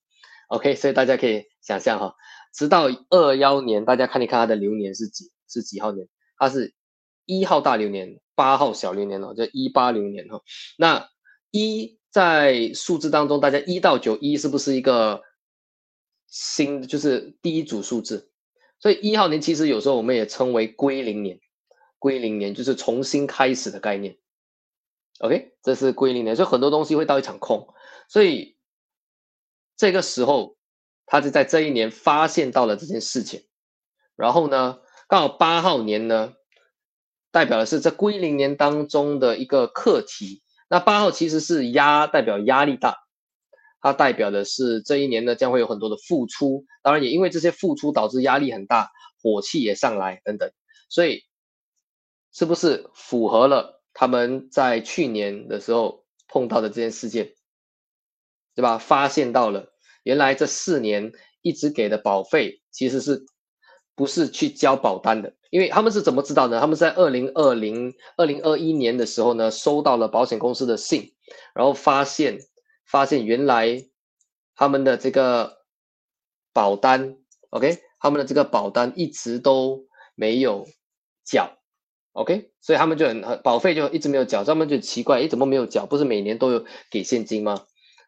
[0.47, 2.15] OK，所以大家可以想象哈，
[2.51, 6.07] 直到二幺年，大家看一看它的流年是几是几号年？
[6.37, 6.73] 它是
[7.25, 10.41] 一号大流年，八号小零年哦，叫一八零年哈。
[10.77, 11.09] 那
[11.51, 15.21] 一在数字当中，大家一到九一是不是一个
[16.27, 18.31] 新就是第一组数字？
[18.79, 21.41] 所以一号年其实有时候我们也称为归零年，
[21.97, 24.17] 归零年就是重新开始的概念。
[25.19, 27.67] OK，这是归零年，所以很多东西会到一场空，
[28.07, 28.55] 所以。
[29.79, 30.57] 这个时候，
[31.05, 33.47] 他就在这一年发现到了这件事情，
[34.17, 36.33] 然后呢，刚好八号年呢，
[37.31, 40.41] 代表的是在归零年当中的一个课题。
[40.69, 42.97] 那八号其实是压，代表压力大，
[43.81, 48.89] 它代表的是这一年呢将会有很多的付出，当然也因为这些付出导致压力很大，
[49.21, 50.51] 火气也上来等等，
[50.89, 51.23] 所以
[52.31, 57.33] 是不是符合了他们在去年的时候碰到的这件事件？
[58.55, 58.77] 对吧？
[58.77, 59.71] 发现到了，
[60.03, 63.25] 原来这四年一直给的保费其实是
[63.99, 65.33] 不是去交保单的？
[65.49, 66.57] 因为他们是怎么知道呢？
[66.57, 71.11] 他们在二零二零、二零二一年的时候呢，收到了保险公司的信，
[71.53, 72.39] 然后发现
[72.85, 73.83] 发现原来
[74.55, 75.57] 他们的这个
[76.53, 77.17] 保单
[77.49, 79.85] ，OK，他们的这个保单一直都
[80.15, 80.65] 没有
[81.25, 81.57] 缴
[82.13, 85.85] ，OK，所以他们就很很保费就一直没有缴，他们就奇怪，诶，怎么没有缴？
[85.85, 87.65] 不是每年都有给现金吗？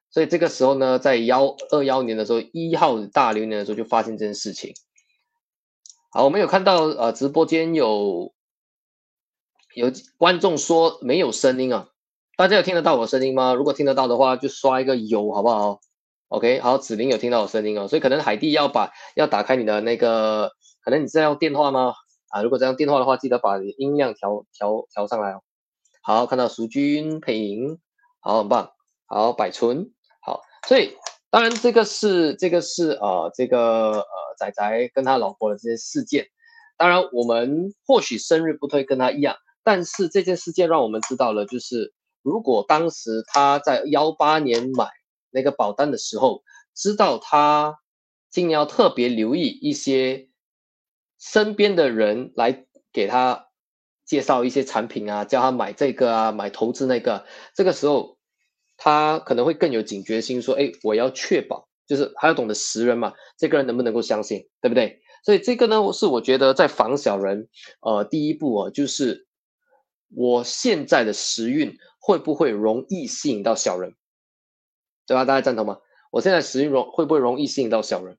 [0.09, 4.73] 所以这个时候呢，在幺二幺年的时候，一号大流年的时候就发现这件事情。
[6.13, 8.33] 好，我们有看到呃，直播间有
[9.73, 11.87] 有观众说没有声音啊，
[12.35, 13.53] 大家有听得到我声音吗？
[13.53, 15.79] 如果听得到的话，就刷一个有，好不好
[16.27, 20.51] ？OK，好，子林有听到我声音哦，所以可能海蒂要把要打开你的那个，
[20.83, 21.93] 可能你在用电话吗？
[22.27, 25.41] 啊，如果在用电话的话，记得把音量调调调上来哦。
[26.03, 27.79] 好，看到淑君配音，
[28.19, 28.73] 好，很棒，
[29.05, 29.93] 好，百春。
[30.67, 30.95] 所以，
[31.31, 34.05] 当然，这个是这个是呃，这个呃，
[34.37, 36.27] 仔仔跟他老婆的这些事件。
[36.75, 44.89] 当然，我们或许生日不推跟他一样，但是这件事件让我们知道了，就是如果当时他在幺八年买
[45.29, 46.43] 那个保单的时候，
[46.75, 47.79] 知道他
[48.29, 50.27] 今年要特别留意一些
[51.17, 53.47] 身边的人来给他
[54.05, 58.17] 介绍一些产品啊，叫他买这个啊，买投资那个，这个时候。
[58.83, 64.99] 他可能会更有警觉心，说：“哎，我要确保，就是还要懂得识人嘛，这个人能不能够相信，对不对？
[65.23, 67.47] 所以这个呢，是我觉得在防小人，
[67.81, 69.27] 呃，第一步啊，就是
[70.15, 73.93] 我现在的时运会不会容易吸引到小人，
[75.05, 75.25] 对吧？
[75.25, 75.77] 大家赞同吗？
[76.09, 78.17] 我现在时运容会不会容易吸引到小人？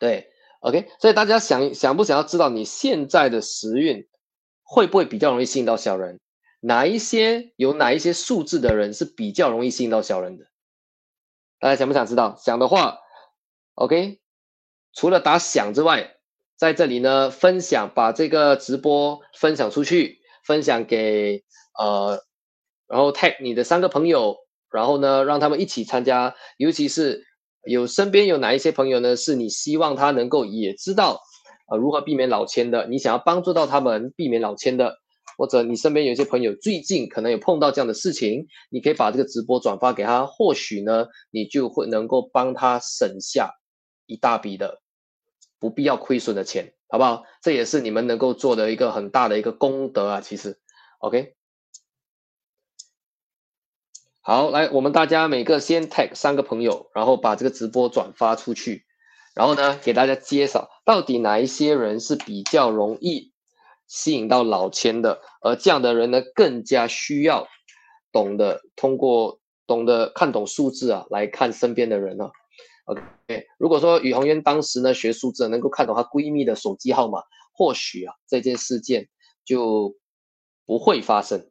[0.00, 4.04] 对，OK，所以大家想想不想要知道你现在的时运
[4.64, 6.18] 会不会比较容易吸引到小人？
[6.66, 10.46] 哪一些有哪一些数字的人是比较容易吸引到小人的？
[11.60, 12.36] 大家想不想知道？
[12.38, 13.00] 想的话
[13.74, 14.18] ，OK。
[14.94, 16.16] 除了打响之外，
[16.56, 21.44] 在这里呢，分享把这个直播分享出去，分享给
[21.78, 22.18] 呃，
[22.86, 24.34] 然后 tag 你的三个朋友，
[24.70, 26.34] 然后呢，让他们一起参加。
[26.56, 27.22] 尤其是
[27.66, 31.20] 有身边有哪一些朋友呢，是你希望他能够也知道
[31.70, 35.03] 呃如何避免老千的，你想要帮助到他们避免老千的。
[35.36, 43.52] 或者你身边有一些朋友最近可能有碰到这样的事情，你可以把这个直播转发给他，或许呢，你就会能够帮他省下
[44.06, 44.80] 一大笔的
[45.58, 47.24] 不必要亏损的钱，好不好？
[47.42, 50.58] 这也是你们能够做的一个很大的一个功德啊，其实
[51.00, 51.34] ，OK。
[54.26, 58.86] 好，来，我们大家每个先 tag 三个朋友，然后把这个直播转发出去，
[59.34, 63.33] 然后呢，给大家介绍到底哪一些人是比较容易。
[63.94, 67.46] 吸引到老千的，而这样的人呢，更加需要
[68.10, 72.28] 懂得通过懂得看懂数字啊，来看身边的人啊。
[72.86, 79.08] OK，如果说宇红渊当时呢学数字，能够看懂她闺蜜的手机号码，或许啊这件事件
[79.44, 79.94] 就
[80.66, 81.48] 不会发生。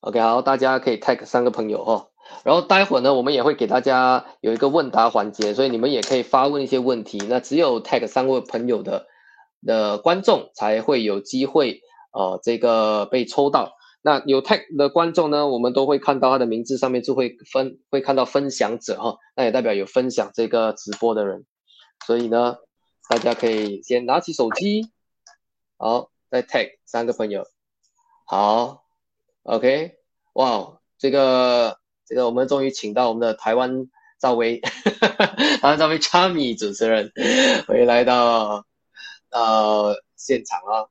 [0.00, 2.08] OK，好，大家可以 tag 三个朋友哈。
[2.44, 7.18] 然后待会儿呢，我们也会给大家有一个问答环节，所以你们也可以发问一些问题。
[7.28, 9.06] 那只有 tag 三位朋友的
[9.66, 13.76] 的观众才会有机会，呃，这个被抽到。
[14.02, 21.44] 那有 tag 的观众呢，我们都会看到他的名字上面就会分，会看到分享者哈，那也代表有分享这个直播的人。
[22.06, 22.56] 所以呢，
[23.10, 24.90] 大家可以先拿起手机，
[25.76, 27.44] 好，再 tag 三个朋友，
[28.24, 28.84] 好
[29.42, 29.96] ，OK，
[30.34, 31.78] 哇，这个。
[32.08, 33.86] 这个我们终于请到我们的台湾
[34.18, 37.12] 赵薇，台湾，赵薇 Charmy 主持人
[37.66, 38.64] 回来到
[39.30, 40.88] 呃现场啊，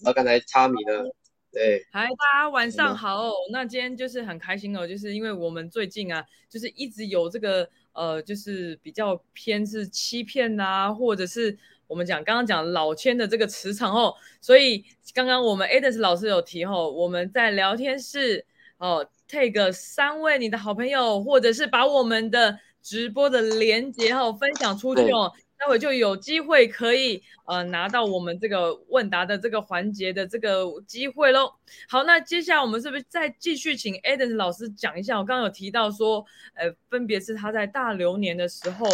[0.00, 1.10] 然后刚才 Charmy 呢，
[1.52, 11.58] 对，嗨，大家晚上好，那今天就是很开心哦，就是因为我们最近啊，就是一直有这个呃，就是比较偏是欺骗啊，或者是。
[11.88, 18.44] 我们讲刚刚讲老千的这个磁场哦，所以刚刚我们 Ades 老师有提哦，我们在聊天室
[18.78, 31.52] 哦，take 三位你的好朋友，或者是把我们的直播的连接哦分享出去哦，待会就有机会可以呃拿到我们这个问答的这个环节的这个机会喽。
[31.88, 35.18] 好，那接下来我们是不是再继续请 Ades 老师讲一下？
[35.18, 38.86] 我刚刚有提到说，呃，分别是他在大流年的时候。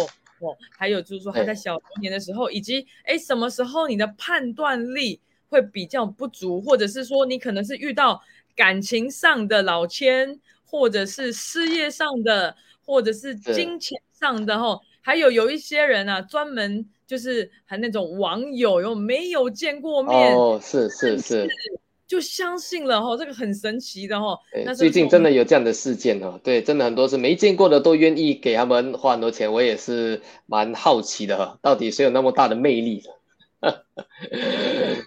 [0.77, 8.21] 还有就是说他在小年的时候，以及哎什么时候你的判断力会比较不足，或者是说你可能是遇到
[8.55, 20.35] 感情上的老千，或者是事业上的，或者是金钱上的哈，还有有一些人啊，专门就是还那种网友有没有见过面？
[20.35, 21.49] 哦，是是是。
[22.05, 24.37] 就相信了哈，这个很神奇的哈。
[24.77, 33.01] 最近真的有这样的事件哦，对，真的很多是没见过的都愿意给他们花很多钱，我也是蛮好奇的哈，到底谁有那么大的魅力？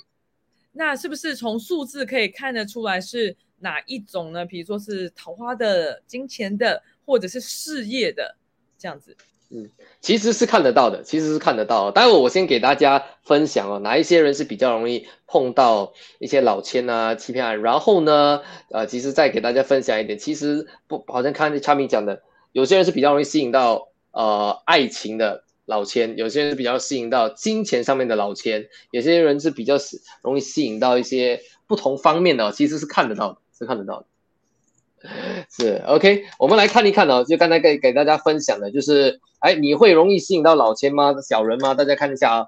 [0.76, 4.44] 那是不是从数字可以看得出来是哪一种呢？
[4.44, 8.36] 比如说是桃花的、金钱的，或者是事业的
[8.78, 9.16] 这样子？
[9.48, 11.92] 嗯，其实是看得到的，其实是看得到。
[11.92, 17.62] 待会我先给大家分享哦，哪一些人是比较容易碰到一些老千啊、欺骗案。
[17.62, 29.76] 然后呢，呃，其实再给大家分享一点，其实不好像看昌明讲的，有些人是比较容易吸引到呃爱情的老千，有些人是比较吸引到金钱上面的老千，有些人是比较
[30.22, 34.06] 容易吸引到一些不同方面的，其实是看得到的，是看得到的。
[35.50, 41.14] 是 OK，我们来看一看哦，就刚才给给大家分享的，就是，哎，你会容易吸引到老千吗？
[41.20, 41.74] 小人吗？
[41.74, 42.46] 大家看一下啊。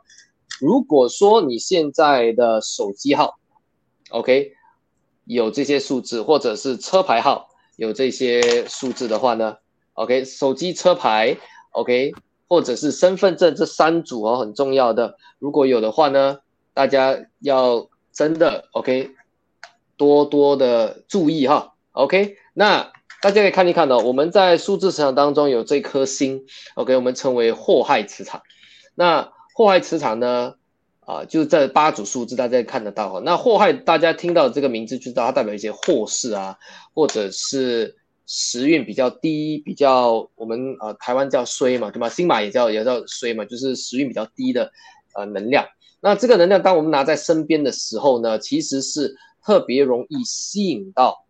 [0.60, 3.38] 如果说你现在的手机号
[4.10, 4.52] ，OK，
[5.24, 9.56] 有这些数字，或者是车牌号有这些数字的话呢
[9.92, 11.36] ，OK，手机车牌
[11.72, 12.12] ，OK，
[12.48, 16.38] 或者是身份证这三组哦，很重要的，如果有的话呢，
[16.72, 19.10] 大家要真的 OK，
[19.96, 21.74] 多多的注意哈。
[21.92, 28.42] OK，那大家可以看一看哦，我们在数字磁场当中有这颗星，OK，我们称为祸害磁场。
[28.94, 30.54] 那祸害磁场呢，
[31.00, 33.20] 啊，就这八组数字大家看得到哈。
[33.24, 36.56] 那祸害大家听到这个名字就知道它代表一些祸事啊，
[36.94, 37.96] 或者是
[38.28, 42.08] 时运比较低，比较我们呃台湾叫衰嘛，对吧？
[42.08, 44.70] 新马也叫也叫衰嘛，就是时运比较低的
[45.14, 45.66] 呃能量。
[46.00, 51.24] 那这个能量当我们拿在身边的时候呢，其实是特别容易吸引到。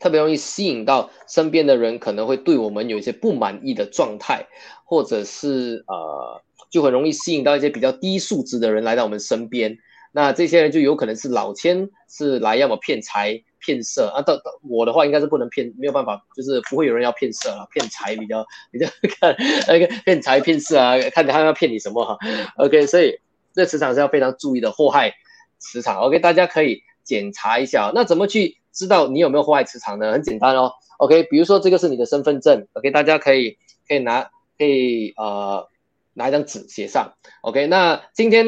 [0.00, 4.46] 特别容易吸引到身边的人，可能会对我们有一些不满意的状态，
[4.84, 6.40] 或者是呃，
[6.70, 9.76] 就很容易吸引到一些比较低素质的人来到我们身边。
[10.12, 14.22] 那这些人就有可能是老千，是来要么骗财骗色啊。
[14.22, 18.86] 到到我的话，应该是不能骗，没有办法，就是不会有人要骗色啊，骗财比较 比较
[19.20, 22.18] 看那个骗财骗色啊，看他要骗你什么哈。
[22.56, 23.18] OK，所以
[23.52, 25.12] 这磁场是要非常注意的祸害
[25.58, 25.98] 磁场。
[25.98, 28.56] OK，大家可以检查一下，那怎么去？
[28.70, 30.12] 知道你有没有祸害磁场呢？
[30.12, 30.70] 很简单哦。
[30.98, 35.66] OK，比如说这个是你的身份证，OK，大家可以可以拿可以呃
[36.14, 37.12] 拿一张纸写上。
[37.40, 38.46] OK，那今天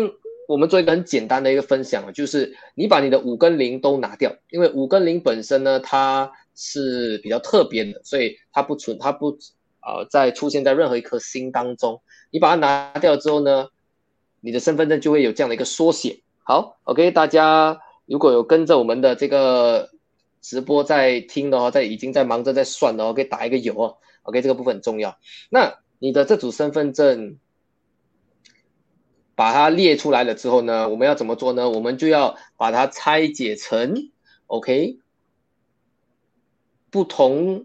[0.51, 9.39] 我们做一个很简单的一个分享啊，就是你把你的五跟零都拿掉，因为五跟零本身呢它是比较特别的，所以它不存它不
[9.81, 12.03] 呃在出现在任何一颗星当中。
[12.33, 13.69] 你把它拿掉之后呢，
[14.41, 16.21] 你的身份证就会有这样的一个缩写。
[16.43, 19.91] 好，OK，大家如果有跟着我们的这个。
[20.43, 25.19] 直播在听的话，在已经在忙着在算的话，可以打一个有哦，OK，这个部分很重要。
[25.51, 27.37] 那你的这组身份证，
[29.40, 31.70] 把它列出来了之后呢，我们要怎么做呢？
[31.70, 34.11] 我们就要把它拆解成
[34.48, 34.98] OK，
[36.90, 37.65] 不同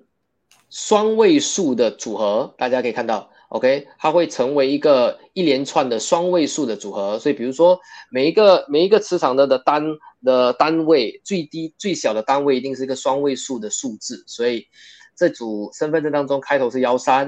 [0.70, 3.30] 双位数的组合，大家可以看到。
[3.50, 7.78] OK，它会成为一个一连串的双位数的组合，所以比如说
[8.10, 9.84] 每一个每一个磁场的的单
[10.24, 14.66] 的单位最低最小的单位一定是一个双位数的数字，所以
[15.14, 17.28] 这组身份证当中开头是幺三，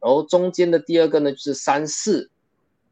[0.00, 2.30] 然后中间的第二个呢就是三四，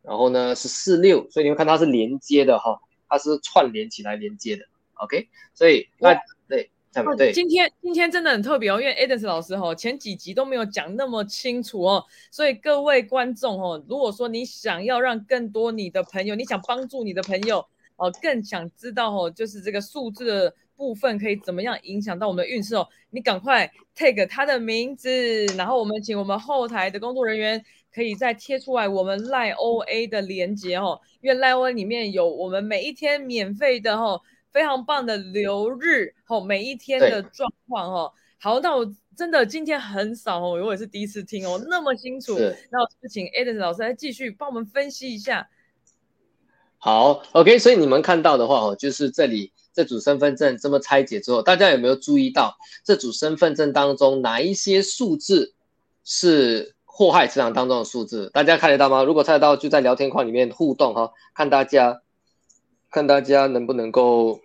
[0.06, 2.78] 然后呢是四六，所以你会看它是连接的哈，
[3.08, 4.62] 它是串联起来连接的
[4.94, 6.14] ，OK，所以那
[6.48, 6.70] 对。
[7.18, 17.62] 对，今天今天真的很特别哦，因为 Eden 老师哈前几集都没有讲那么清楚哦，所以各位观众哦，如果说你想要让更多你的朋友，你想帮助你的朋友
[17.96, 22.88] 哦，更想知道哦，就是这个数字的部分可以怎么样影响到我们的运势哦？
[23.10, 27.62] 你赶快 take 他的名字，然后我们请我们后台的工作人员
[27.96, 34.20] 可以再贴出来我们赖 OA 的连接哦，因为赖 OA 里面有我们每一天免费的哦，
[34.52, 38.12] 非常棒的留日哦，每一天的状况哦。
[38.38, 42.38] 好，那我真的今天很少哦，我也是第一次听哦，那么清楚。
[42.70, 45.48] 那我就请 Eden 老师来继续帮我们分析一下。
[46.76, 55.54] 好，OK，所以你们看到的话哦，就是这里这组身份证这么拆解之后，大家有没有注意到这组身份证当中哪一些数字
[56.04, 58.30] 是祸害磁场当中的数字？
[58.32, 59.04] 大家看得到吗？
[59.04, 62.00] 如果猜得到，就在聊天框里面互动哈，看大家
[62.90, 64.40] 看大家能不能够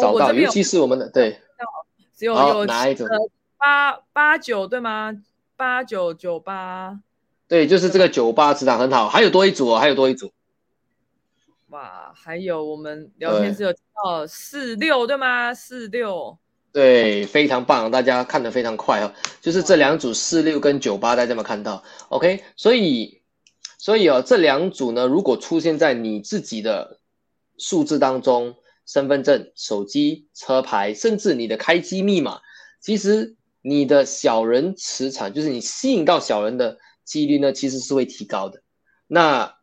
[0.00, 1.40] 找到，尤其是我们的对。
[2.14, 3.08] 只有有哪一种？
[3.58, 5.12] 八八九对吗？
[5.56, 7.00] 八九九八，
[7.48, 9.08] 对，就是这个九八磁场很好。
[9.08, 10.30] 还有多一组哦，还有多一组。
[11.70, 13.70] 哇，还有我们聊天室有
[14.04, 15.52] 哦四六对吗？
[15.52, 16.38] 四六，
[16.74, 19.14] 对，非常棒，大家看的非常快哦。
[19.40, 23.22] 就是这两组四六跟九八，大家有没有看到？OK，所以
[23.78, 26.98] 所以哦，这两组呢，如果出现在你自己的
[27.56, 28.56] 数字当中。
[28.86, 32.40] 身份证、手机、车牌，甚至你的开机密码，
[32.82, 38.60] 其实你的小人磁场，就是你吸引到小人的几率呢，其实是会提高的。
[39.06, 39.54] 那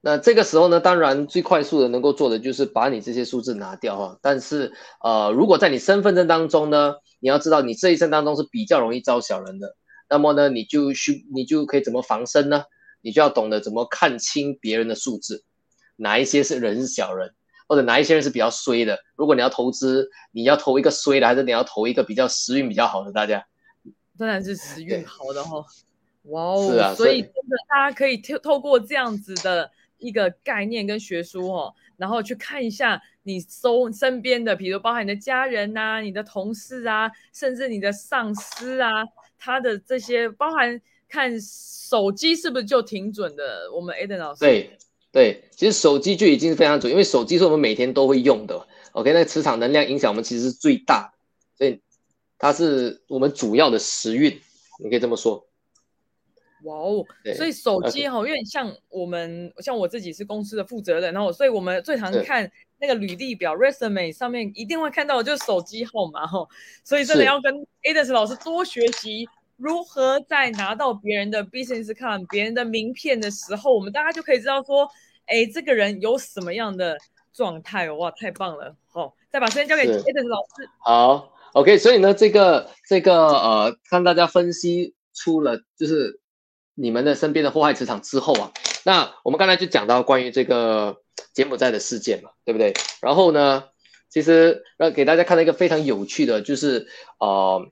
[0.00, 4.18] 那这个时候呢，当然最快速的能够做的就是把你这些数字拿掉哈。
[4.22, 4.72] 但是
[5.02, 9.76] 呃，如果在你身份证当中呢，你要知道你这一生当中是比较容易招小人的，
[10.08, 12.64] 那么呢，你就需你就可以怎么防身呢？
[13.02, 15.44] 你就要懂得怎么看清别人的数字，
[15.96, 17.34] 哪一些是人是小人。
[17.68, 18.98] 或者哪一些人是比较衰的？
[19.14, 23.12] 如果你要投资，你要投一个衰的，还是你要投一个比较时运比较好的？
[23.12, 23.46] 大家
[24.18, 25.64] 当然是时运好的哈。
[26.24, 29.70] 哇哦，是啊，所以真的大家可以透透过这样子的
[30.00, 39.04] 一个概念跟学书哦，然后去看一下你收身边的，比如包含你的家人呐、你的同事啊，甚至你的上司啊，
[39.38, 43.70] 他的这些包含看手机是不是就挺准的？
[43.72, 44.78] 我们 Eden 老师对。
[45.12, 48.64] 对，其实手机就已经是非常准，因为手机是我们每天都会用的。
[48.92, 51.12] OK，那个磁场能量影响我们其实是最大，
[51.58, 51.80] 所以
[52.38, 54.40] 它是我们主要的时运，
[54.78, 55.44] 你可以这么说。
[56.64, 57.04] 哇哦，
[57.36, 66.46] 所以手机哈，因为像我们像我自己是公司的负责人，然后所以我们最常看那个履历表 resume 上面一定会看到的就是手机号码哈，
[66.84, 69.28] 所以真的要跟 Ades 老师多学习。
[69.62, 74.88] 如何在拿到别人的 business card、别人的名片的时候，我们大家就可以知道说，
[75.26, 76.96] 哎，这个人有什么样的
[77.34, 77.90] 状态？
[77.90, 78.74] 哇，太棒了！
[78.86, 80.66] 好，再把时间交给 Eden 老师。
[80.78, 81.76] 好，OK。
[81.76, 86.18] 所以呢，这个这个呃，看大家分析出了就是
[86.74, 88.52] 你们的身边的祸害磁场之后啊，
[88.84, 91.02] 那我们刚才就讲到关于这个
[91.32, 92.74] 柬埔寨的事件嘛，对不对？
[93.00, 93.64] 然后呢，
[94.08, 96.86] 其实让给大家看到一个非常有趣的，就是
[97.18, 97.70] 呃。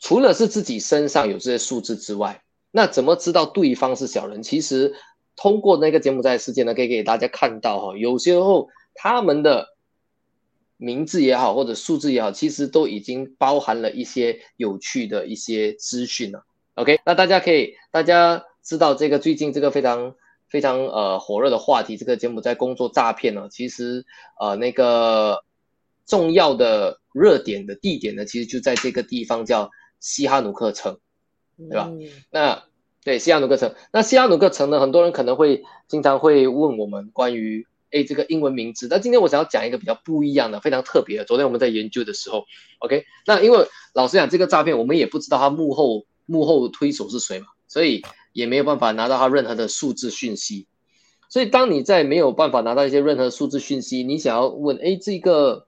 [0.00, 4.42] 除了是自己身上有这些数字之外，那怎么知道对方是小人？
[4.42, 4.92] 其实
[5.34, 9.68] 通过那个柬埔寨事件呢，可以给大家看到哈，有些时候他们的
[10.76, 16.44] 名字也好，或者数字也好，其实都已经包含了一些有趣的一些资讯了。
[16.74, 20.14] OK，那大家可以大家知道这个最近这个非常
[20.48, 24.04] 非常呃火热的话题，这个柬埔寨工作诈骗呢，其实
[24.40, 25.44] 呃那个
[26.06, 29.70] 重要的热点的地点呢，其实就在这个地方叫。
[30.00, 30.98] 西哈努克城，
[31.56, 31.90] 对吧？
[32.30, 32.64] 那
[33.04, 34.78] 对西哈努克城，那西哈努克城呢？
[34.78, 38.86] 很多人可能会经常会问我们关于哎这个英文名字。
[38.90, 41.24] 那今天我想要讲一个比较不一样的、非常特别的。
[41.24, 42.44] 昨天我们在研究的时候
[42.80, 48.02] ，OK，那因为老实讲，这个诈骗我们也不知道它幕后幕后推手是谁嘛，所以
[48.32, 50.66] 也没有办法拿到他任何的数字讯息。
[51.28, 55.66] 所以当你在没有办法拿到一些任何数字讯息，你想要问哎这个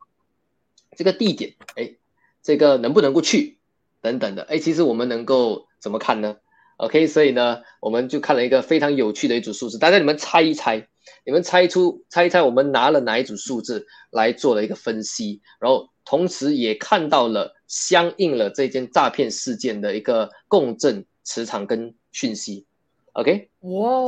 [0.97, 1.95] 这个地点哎
[2.43, 3.59] 这个能不能够去？
[4.03, 6.37] 等等的，哎，其实我们能够怎么看呢
[6.77, 10.87] ？OK，所以呢，我们就看了一个非常有趣的一组数字，大家你们猜一猜，
[11.25, 22.65] 你们猜出猜一猜，我们拿了哪一组数字来做了一个分析，然后同时也看到了相应了这件诈骗事件的一个共振磁场跟讯息。
[23.13, 24.05] OK，哇，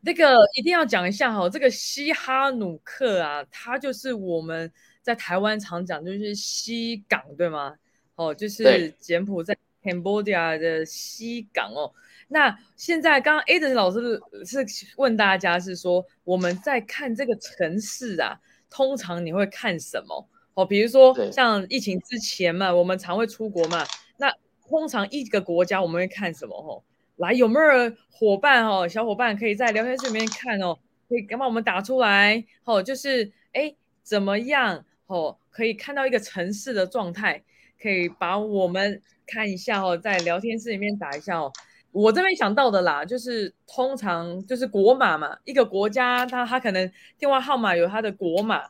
[0.00, 4.72] 那个一定要讲一下哈，这个西哈努克啊，它就是我们
[5.02, 7.74] 在台湾常讲就是西港，对吗？
[8.14, 11.92] 哦，就是柬埔寨 Cambodia 的西港哦。
[12.28, 14.64] 那现在刚刚 Aden 老师是
[14.96, 18.40] 问大家是说，我们在看这个城市啊，
[18.70, 20.28] 通常你会看什么？
[20.56, 23.84] 哦，比如说像疫情之前嘛，我们常会出国嘛。
[24.16, 24.32] 那
[24.66, 26.56] 通常一个国家我们会看什么？
[26.56, 26.82] 哦，
[27.16, 28.88] 来有没有伙伴哦？
[28.88, 30.78] 小伙伴可以在聊天室里面看哦，
[31.10, 32.42] 可以帮我们打出来。
[32.64, 34.82] 哦，就是哎怎么样？
[35.08, 37.44] 哦，可以看到一个城市的状态，
[37.80, 41.52] 可以把我们看一下哦，在聊天室里面打一下哦。
[41.92, 48.64] 我这边想到的啦，就是通常就是国码嘛，一个国家它它可能电话号码有它的国码，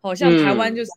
[0.00, 0.90] 好像台湾就是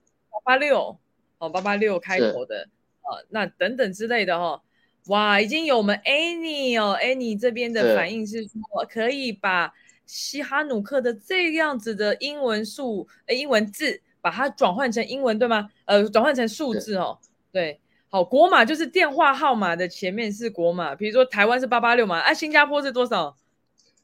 [0.44, 0.98] 八八六
[1.38, 2.68] 哦，八八六开头的
[3.02, 4.62] 呃，那等等之类的哈。
[5.08, 8.54] 哇，已经有我们 Annie 哦，Annie 这边的反应是说
[8.90, 9.74] 可以把
[10.06, 15.70] 西哈努克的这样子的英文数呃英文字把它转换成英文对吗？
[15.86, 17.20] 呃，转换成数字哦，
[17.52, 17.80] 对。
[18.08, 23.36] 好，国码就是电话号码的前面是国码，比如说台湾是八八六嘛，啊，新加坡是多少？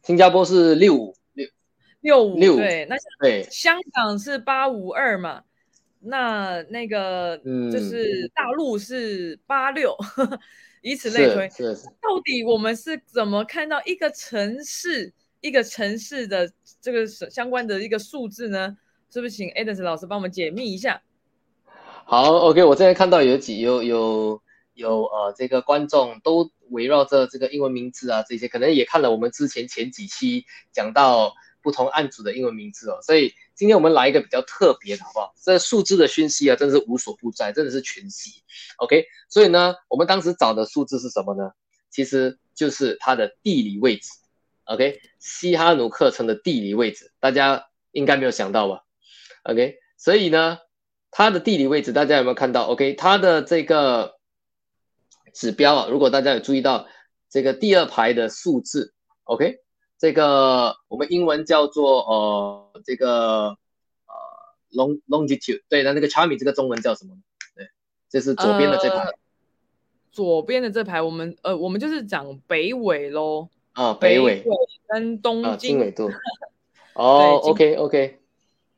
[0.03, 1.47] 新加坡是六五六
[2.01, 5.43] 六五六对，那对，香港是八五二嘛，
[6.01, 7.37] 那那个
[7.71, 9.95] 就是大陆是八六，
[10.81, 11.47] 以此类推。
[12.01, 18.77] 到底我们是怎么看到一个城市一个城市的这个相关的一个数字呢？
[19.13, 21.01] 是不是请 Adams 老师帮我们解密一下？
[22.05, 24.41] 好，OK，我这边看到有几有有
[24.73, 35.33] 有呃，这个观众都围绕着这个英文名字啊，这些可能也看了我们之前前几期讲到不同案组的英文名字哦，所以今天我们来一个比较特别的，好不好？
[35.41, 38.43] 这数字的讯息啊，真的是无所不在，真的是全息
[38.77, 39.05] ，OK。
[39.29, 41.51] 所以呢，我们当时找的数字是什么呢？
[41.89, 44.09] 其实就是它的地理位置
[44.65, 48.83] ，OK，西哈努克城的地理位置，大家应该没有想到吧
[49.43, 50.59] ？OK，所以呢。
[51.13, 54.15] 它的地理位置，大家有没有看到？OK，它的这个
[55.33, 56.87] 指标啊，如果大家有注意到
[57.29, 58.93] 这个第二排的数字
[59.25, 59.57] ，OK，
[60.01, 63.49] 这个我们英文叫做呃这个
[64.07, 64.15] 呃
[64.71, 67.15] long longitude，对，那那个 charming 这个中文叫什么？
[67.55, 67.67] 对，
[68.09, 69.11] 这是左边的这排。
[70.11, 73.49] 左边的这排，我们呃我们就是讲北纬喽。
[73.73, 74.43] 啊，北纬
[74.87, 75.69] 跟东经。
[75.69, 76.09] 经纬度。
[76.95, 78.17] 哦，OK OK。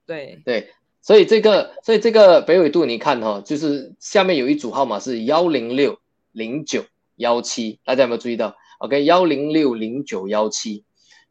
[0.05, 0.73] 对对。
[1.01, 5.99] 所以这个，所以这个北纬度，你看哈，就是下面有一组号码是幺零六
[6.33, 6.83] 零九
[7.15, 10.83] 幺七，大家有没有注意到？OK，幺零六零九幺七，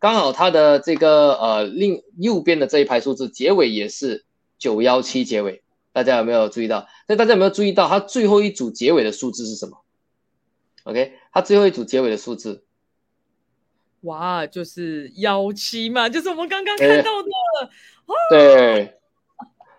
[0.03, 4.25] 刚好它的这个呃另右边的这一排数字结尾也是
[4.59, 6.89] 九幺七结尾，大家有没有注意到？
[7.07, 9.85] 那大家有没有注意到它最后一组结尾的数字是什么
[10.83, 12.65] ？OK，它最后一组结尾的数字，
[14.01, 17.31] 哇，就是幺七嘛，就是我们刚刚看到的，
[18.29, 18.99] 对。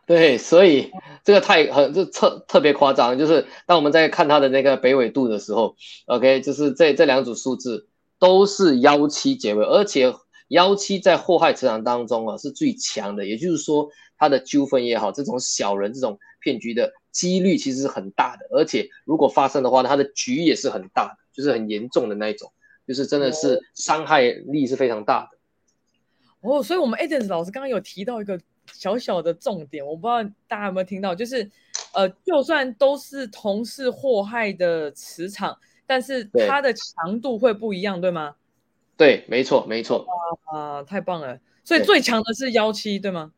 [0.05, 0.91] 对，所以
[1.24, 7.88] 这个太很这特特别夸张，就是当我们在看它的那个北纬度的时候，OK，就是这这两组数字
[8.24, 10.15] 都是幺七结尾，而且
[10.47, 22.49] 幺七在祸害磁场当中啊是最强的，也就是说它的纠纷也好，这种小人这种骗局的几率其实是很大的，而且如果发生的话，它的局也是很大的，就是很严重的那一种，
[22.88, 25.38] 就是真的是伤害力是非常大的。
[26.39, 28.39] 哦，所以我们 Adams 老师刚刚有提到一个。
[28.71, 31.51] 小小的重点，我不知道大家有没有听到，就是，
[31.93, 38.36] 呃，就算都是同是祸害的磁场，但是它的强度会不一样，对吗？
[38.96, 40.06] 对，没错，没错。
[40.52, 41.40] 啊，太棒了！
[41.64, 43.32] 所以最强的是幺七，对吗？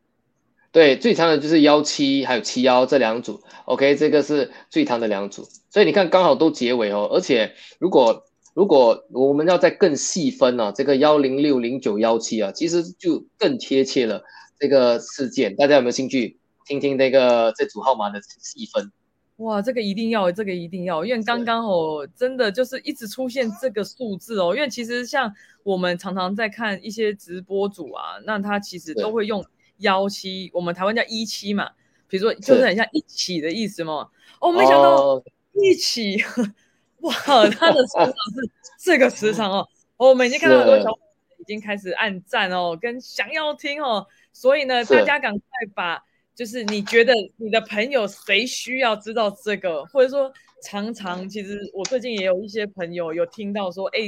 [0.71, 3.41] 对，最强的就是幺七还有七幺这两组。
[3.65, 5.47] OK，这个是最强的两组。
[5.69, 7.09] 所以你看，刚好都结尾哦。
[7.11, 14.23] 而且如果如果我们要再更细分呢，这个幺零六零九幺七啊，其实就更贴切了。
[14.59, 18.91] 这个事件，大家有没有兴趣听听那个这组号码的细分？
[19.37, 24.55] 哇，这个一定要，这个一定要，因为刚刚哦，真的就是一直出现这个数字哦。
[24.55, 25.33] 因为其实像
[25.63, 29.45] 我们常常在看一些直播主啊，那他其实都会用
[29.79, 31.69] 幺七，我们台湾叫一七嘛，
[32.07, 34.09] 比如说就是很像一起的意思嘛。
[34.39, 35.21] 哦，没想到
[35.51, 36.15] 一起，
[37.01, 37.13] 哇，
[37.49, 39.67] 他的 时长是这个磁场哦。
[39.97, 44.07] 我们已经看到很多小伙伴已经开始按赞哦，跟想要听哦。
[44.31, 45.41] 所以呢，大家赶快
[45.73, 46.03] 把，
[46.35, 50.31] 就是你觉得你的朋友谁需要知道这个，或者说
[50.61, 53.99] 常常，其实我最近也有一些朋友有听到说，哎，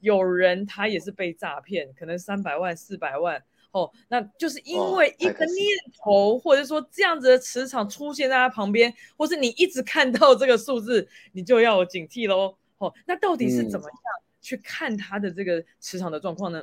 [0.00, 5.66] 有人他也是被诈骗，可能三百万、四百万，哦，那就是因为一个念
[6.00, 12.56] 头，或者说这样子的磁场出现在他旁边，或是你一直看到这个数字，你就要警惕喽。
[12.78, 13.98] 哦，那到底是怎么样
[14.40, 16.62] 去看他的这个磁场的状况呢？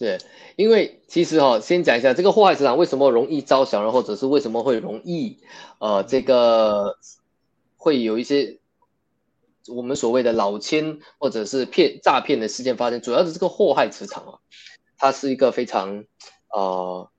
[0.00, 0.16] 对，
[0.56, 5.36] 因为其实哈，先讲一下这个祸害磁场为什么容易招小人，或者是为什么会容易，
[5.78, 6.96] 呃，这个
[7.76, 8.60] 会有一些
[9.68, 14.38] 我们所谓的老千或者是骗诈骗的事件发生，主要是这个祸害磁场啊，
[14.96, 16.06] 它是一个非常
[16.48, 17.10] 呃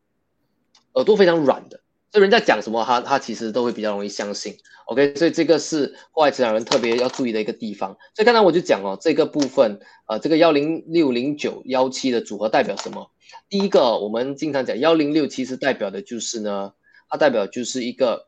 [0.95, 1.81] 耳朵非常软的。
[2.11, 4.57] 所以人家讲什么，他他其实都会比较容易相信。
[4.85, 7.95] OK，所以这个是户外职场人特别要注意的一个地方。
[8.13, 13.09] 所以刚才我就讲哦，这个部分，呃，这个幺零六零九幺七的组合代表什么？
[13.47, 16.73] 第一个，我们经常讲幺零六，其实代表的就是呢，
[17.07, 18.27] 它代表就是一个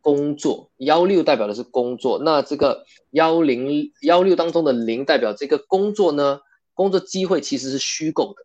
[0.00, 6.40] 工作，幺六代表的是工作，那这个幺零幺六当中的零代表这个工作呢，
[6.72, 8.42] 工作机会其实是虚构的，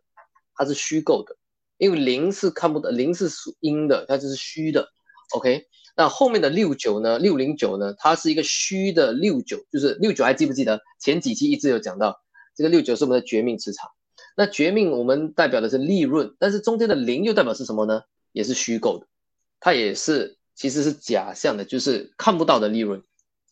[0.54, 1.36] 它是虚构的，
[1.78, 4.88] 因为零是看不到，零是属阴的，它就是虚的。
[5.34, 5.66] OK，
[5.96, 12.20] 那后面的六九呢，六零九呢，它是一个虚的六九，就是六九还记不记得前几期一直有讲到，
[12.54, 13.90] 这个六九是我们的绝命磁场。
[14.36, 18.02] 那绝命我们代表的是利润，但是中间的零又代表是什么呢？
[18.32, 19.06] 也是虚构的，
[19.60, 23.02] 它也是其实是假象的，就是看不到的利润。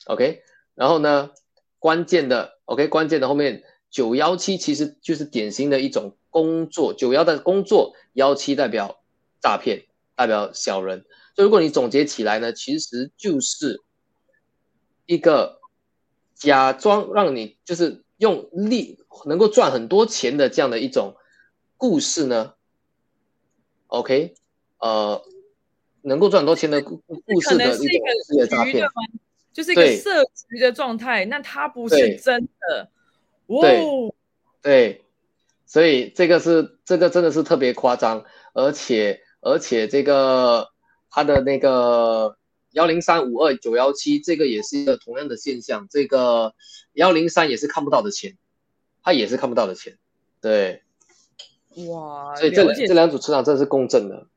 [0.07, 0.43] OK，
[0.75, 1.31] 然后呢，
[1.79, 3.63] 关键的 OK，关键的后面
[3.93, 9.01] 九幺七其实就是典型的一种工作，九幺的工作，幺七代表
[9.41, 9.85] 诈骗，
[10.17, 11.05] 代表小人。
[11.37, 13.81] 所以如果你总结起来呢，其实就是
[15.07, 15.61] 一个
[16.35, 18.99] 假装让你就是用利。
[19.27, 21.15] 能够赚很多钱的这样的一种
[21.77, 22.55] 故事呢
[23.89, 24.33] ？OK，
[24.79, 25.23] 呃，
[26.01, 28.89] 能够赚很多钱的故故事的一种事业诈骗，
[29.53, 32.91] 就是一个设局的状态，那它不是真的。
[33.61, 34.15] 对
[34.63, 35.05] 对，
[35.67, 38.25] 所以这个是这个真的是特别夸张，
[38.55, 40.71] 而且而且这个
[41.11, 42.37] 它的那个
[42.71, 46.55] 幺零三五二九幺七，这个也是一个同样的现象，这个
[46.93, 48.37] 幺零三也是看不到的钱。
[49.05, 49.99] 它也是看不到的钱，
[50.41, 50.81] 对，
[51.89, 54.29] 哇，所以这这两组磁场真的是共振的，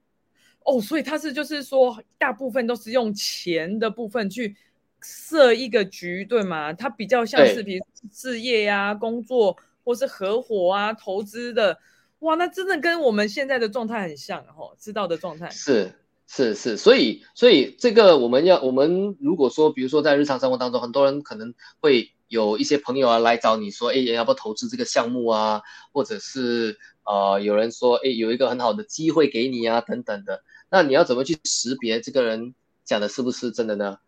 [0.64, 4.56] 哦，所以它是就是说，大部分都是用钱的部分去
[5.02, 6.74] 设一个局，对吗？
[6.74, 11.78] 它比较像是比如事业呀、工作或是合伙啊、投资的，
[12.20, 15.94] 哇，那真的跟我们现在的状态很像哦，知道的状态是
[16.28, 22.12] 是是，所以所以这个我们要我们如果说，比如说在日常生活当中，很多人可能会。
[22.28, 25.62] 有一些朋友啊来找你说，哎，要不要投资这个项目啊？
[25.94, 26.76] 或者是
[27.06, 30.42] 呃，有人说，哎，有一个很好的机会给你啊，等等的。
[30.68, 34.00] 那你要怎么去识别这个人讲的是不是真的呢？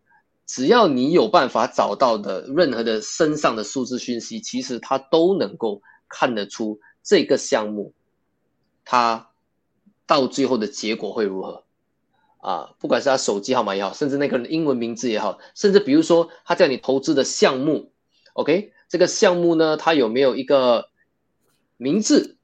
[0.48, 7.94] 只要你有办法找到的任何的身上的数字讯息，其实他都能够看得出这个项目，
[8.86, 9.30] 他
[10.06, 11.66] 到最后的结果会如何
[12.40, 12.74] 啊？
[12.80, 17.92] 不管是他手机号码也好，甚至那个人英文名字也好，甚至比如说他叫你投资的项目。
[18.34, 20.90] OK，这个项目呢，它有没有一个
[21.76, 22.38] 名字？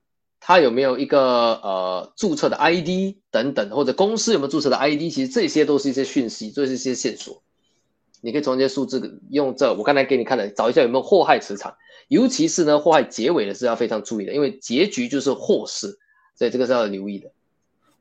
[0.45, 5.03] 它有没有一个呃注册的 ID 等等，或者公司有没有注册的 ID？
[5.03, 7.41] 其实这些都是一些讯息，这是一些线索。
[8.25, 11.75] 你可以从这些数字用这，我刚才给你看的，找一下有没有祸害磁场，
[12.07, 15.99] 尤其是呢祸害结尾的是要非常注意的，因为结局就是祸事，
[16.33, 17.29] 所以这个是要留意的。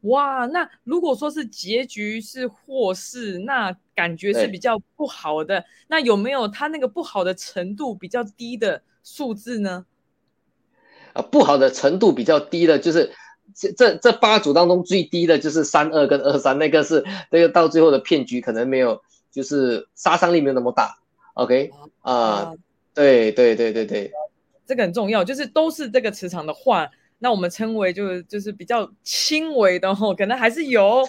[0.02, 5.64] 哇，那如果说是结局是祸事，那感觉是比较不好的。
[5.88, 9.86] 那有没有它那个不好的程度比较低的数字呢？
[11.14, 13.12] 啊，不好的程度比较低的，就是
[13.54, 19.02] 这这这八组当中最低的就是三二跟二三，那个是那个到最后的骗局可能没有，
[19.32, 20.96] 就是杀伤力没有那么大。
[21.34, 21.72] OK
[22.02, 22.52] 啊，
[22.94, 24.12] 对对对对对，
[24.66, 26.88] 这个很重要，就是都是这个磁场的话。
[27.22, 31.06] 那我们称为就就是比较轻微的哦，可能还是有，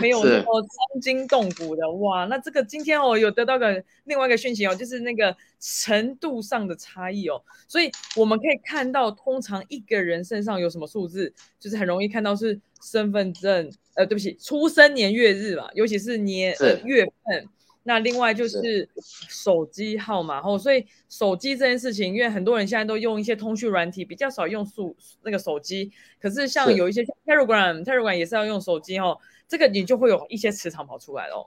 [0.00, 2.24] 没有那么伤筋动骨的哇。
[2.24, 17.46] 那这个今天哦有得到个另外一个讯息哦，就是那个程度上的差异哦，所以我们可以看到，通常一个人身上有什么数字，就是很容易看到是身份证，呃，对不起，出生年月日嘛，尤其是年呃月份。
[17.88, 25.90] 那另外就是手机号码，后所以手机这件事情，因为很多人现在都用一些通讯软体，比较少用数那个手机。
[26.20, 29.18] 可是像有一些 Telegram，Telegram 也是要用手机哦，
[29.48, 31.46] 这个你就会有一些磁场跑出来哦。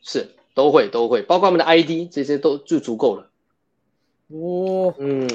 [0.00, 3.30] 是，都会都会，包括我们的 ID 这些都就足够了。
[4.30, 5.28] 哦，嗯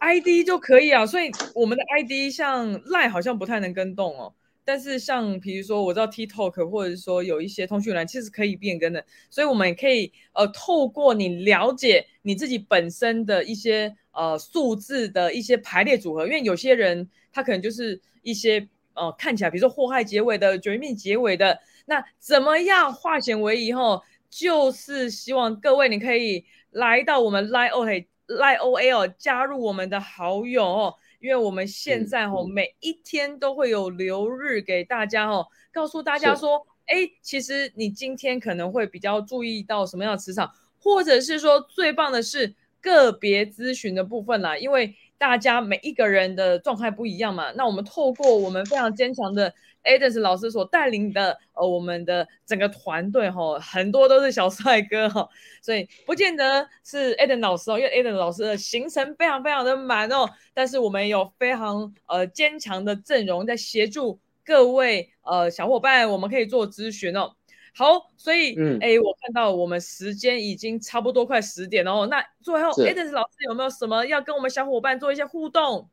[0.00, 4.32] ，ID 就可以啊，所以我们的 ID 像 Line 好像不太能跟动哦。
[4.70, 18.64] 但是像比如说，我知道 TikTok 或者是说有一些通讯栏，其实可以变更的，所以我们也可以呃透过你了解你自己本身的一些呃数字的一些排列组合，因为有些人他可能就是一些
[18.94, 23.72] 呃看起来比如说祸害结尾的、绝命结尾的，那怎么样化险为夷？
[23.72, 24.00] 后
[24.30, 30.94] 就是希望各位你可以来到我们 Lio Lio L 加入我们的好友。
[31.20, 44.96] 因为我们现在哦，每一天都会有留日给大家哦，告诉大家说，哎，其实你今天可能会比较注意到什么样的磁场，或者是说最棒的是个别咨询的部分啦，因为。
[45.20, 49.52] 大家每一个人的状态不一样嘛，那我们透过我们非常坚强的
[49.84, 55.28] Eden 老师所带领的，呃，我们的整个团队哈，很多都是小帅哥哈，
[55.62, 67.32] 所以不见得是 Eden 老师哦，因为 Eden 老师的行程非常非常的满哦，但是我们有非常呃坚强的阵容在协助各位呃小伙伴，我们可以做咨询哦。
[67.72, 72.06] 好，所以，嗯，哎，我看到我们时间已经差不多快十点了哦。
[72.08, 75.88] 那最后，Eden 老师有没有什么要跟我们小伙伴做一些互动？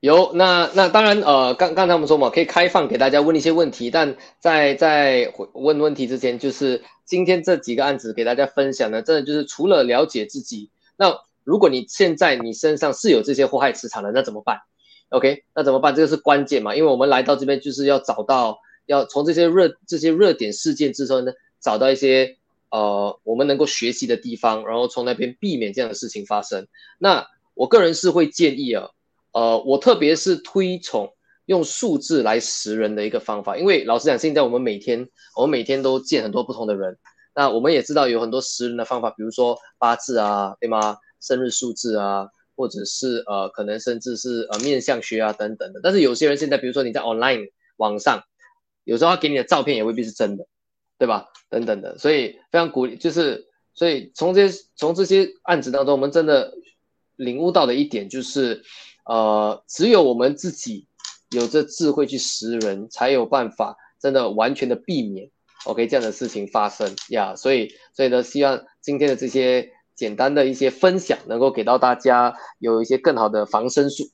[0.00, 14.58] 有，那那当然，呃，刚刚才我们说嘛，可以开放给大家问一些问题，但在在问问题之前，就是今天这几个案子给大家分享的，真的就是除了了解自己，那如果你现在你身上是有这些祸害磁场的，那怎么办
[15.08, 15.92] ？OK，那怎么办？
[15.96, 22.36] 这个是关键嘛，因为我们来到这边就是要找到，要从这些热这些热点事件之中呢，找到一些
[22.70, 26.68] 呃我们能够学习的地方，然后从那边避免这样的事情发生。
[26.98, 28.90] 那我个人是会建议啊。
[29.38, 31.08] 呃，我特别是推崇
[31.46, 36.98] 用数字来识人的一个方法，因为老实讲，现在我们每天我们每天都见很多不同的人，
[37.36, 40.96] 那我们也知道有很多识人的方法，比如说八字啊，对吗？
[41.20, 42.26] 生日数字啊，
[42.56, 45.78] 或者是呃，可能甚至是呃面相学啊等等的。
[45.84, 48.20] 但是有些人现在，比如说你在 online 网上，
[48.82, 50.44] 有时候他给你的照片也未必是真的，
[50.98, 51.28] 对吧？
[51.48, 56.52] 等等的，所以非常鼓励，就是所以从这些从这些案子当中，我们真的
[57.14, 58.64] 领悟到的一点就是。
[59.08, 60.86] 呃，只有我们自己
[61.30, 65.30] 有这智慧去识人，才有办法真的完全的避免
[65.64, 67.34] OK 这样的事情发生呀。
[67.34, 74.04] 所以，所以呢，希望今天的这些简单的一些分享，能够给到大家有一些更好的防身术。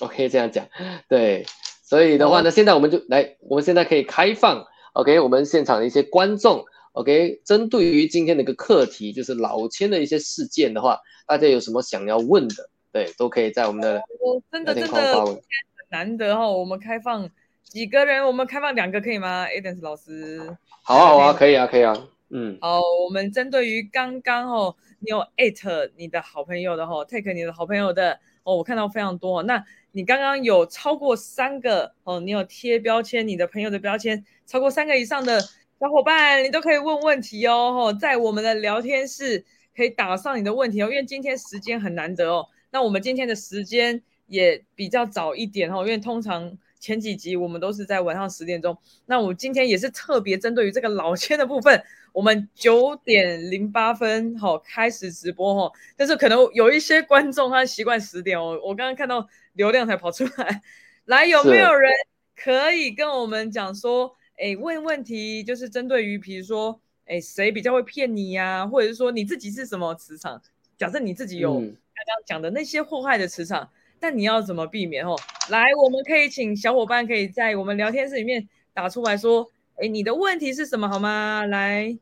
[0.00, 0.66] OK，这样讲，
[1.08, 1.46] 对。
[1.84, 4.64] 所以的话呢，现在我们就来，我们现在可以开放
[4.94, 6.64] OK，我们现场的一些观众
[6.94, 12.70] OK，针对于今天的一个课题，就是老千的一些事件的话，大家有什么想要问的？
[12.92, 15.42] 对，都可以在我们的我真的真的很
[15.90, 17.28] 难得哦，我们开放
[17.64, 20.38] 几个人，我们开放两个可以吗？Adams 老师，
[20.82, 21.96] 好啊好啊，可以啊可以啊，
[22.28, 35.40] 嗯，好，我们针对于刚刚哦，你有 at 你的好朋友的哈，take 你的好朋友的哦，我看到非常多，那你刚刚有超过三个哦，你有贴标签，你的朋友的标签超过三个以上的
[35.80, 42.46] 小伙伴，你都可以问问题哦，在我们的聊天室可以打上你的问题哦，因为今天时间很难得哦。
[42.72, 48.76] 那我们今天的时间也比较早一点哦，因为通常前几集我们都是在晚上十点钟。
[49.06, 51.80] 那我今天也是特别针对于这个老千的部分，
[52.12, 55.72] 我们九点零八分哈开始直播哈。
[55.96, 60.62] 但是可能有一些观众他习惯十点哦，我刚刚看到流量才跑出来。
[61.04, 61.92] 来，有没有人
[62.34, 70.40] 可以跟我们讲说，哎，问问题就是针对于比如说，哎，谁比较会骗你呀，或者是说你自己是什么磁场？
[70.78, 71.62] 假设你自己有。
[72.06, 75.06] 刚刚讲的那些祸害的磁场，但你要怎么避免？
[75.06, 75.16] 哦，
[75.50, 80.88] 来，我们可以请小伙伴可以在我们聊天室里面打出来说，哎，你的问题是什么？
[80.88, 81.46] 好吗？
[81.46, 81.96] 来，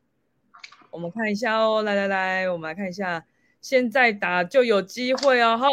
[0.91, 3.25] 我们看一下哦，来来来，我们来看一下，
[3.61, 5.59] 现在打就有机会哦。
[5.59, 5.69] 好，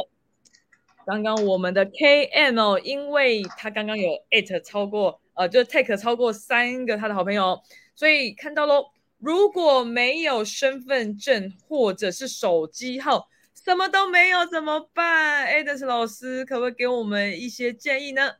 [1.05, 7.61] 刚刚我们的 KM 哦，因为他刚刚有 at 超过，呃，就 take 超过三个他的好朋友，
[7.95, 8.87] 所以看到喽，
[9.19, 13.29] 如果没有身份证或者是手机号。
[13.67, 18.31] 什么都没有怎么办？Ades 老师可不可以给我们一些建议呢？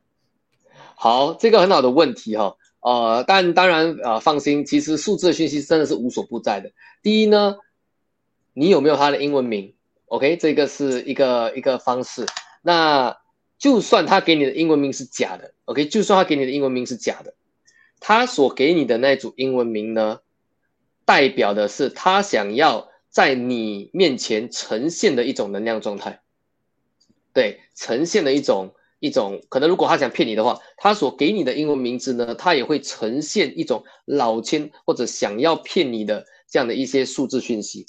[0.96, 2.56] 好，这个很好的问题哈。
[2.80, 6.72] 呃，但当然啊，放心，其实数字的讯息真的是无所不在的。
[7.02, 7.56] 第一呢，
[8.54, 9.74] 你有没有他的英文名
[10.06, 12.24] ？OK，这个是一个一个方式。
[12.62, 13.18] 那
[13.58, 17.34] 就算他给你的英文名是假的，OK，就算他给你的英文名是假的，
[18.00, 20.20] 他所给你的那组英文名呢，
[21.04, 22.88] 代表的是他想要。
[23.18, 26.22] 在你面前呈现的一种能量状态，
[27.32, 29.68] 对，呈现的一种一种可能。
[29.68, 37.86] 如果他想骗你的话，他所给你的英文名字呢，他也会呈现一种老千或者想要骗你的这样的一些数字讯息。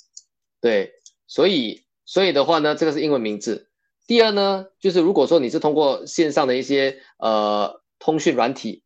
[0.62, 0.94] 对，
[1.28, 3.70] 所以所以的话呢，这个是英文名字。
[4.08, 8.82] 第二呢，就是如果说你是通过线上的一些呃通讯软体，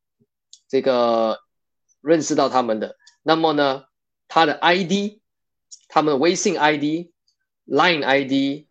[0.67, 1.39] 这个
[2.01, 3.85] 认识到他们的，那么呢，
[4.27, 5.22] 他的 ID。
[5.93, 7.11] 他们的微信 ID、
[7.67, 8.65] Line ID，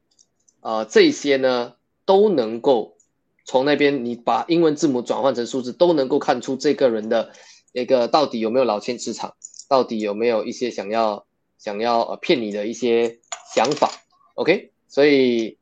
[0.58, 2.96] 啊，这些呢都能够
[3.44, 7.30] 从那边你把英文字母转换成数字，都能够看出这个人的
[7.72, 9.36] 那个到底有没有老千磁场，
[9.68, 11.24] 到底有没有一些想要
[11.58, 13.20] 想要呃骗你的一些
[13.54, 13.88] 想法。
[14.34, 15.58] OK，所以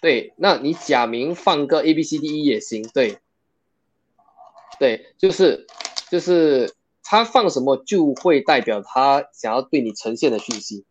[0.00, 3.18] 对，那你假名放个 A B C D E 也行，对，
[4.78, 5.66] 对，就是
[6.10, 10.86] 就是他放什么就会代表他想要对你呈现的讯息。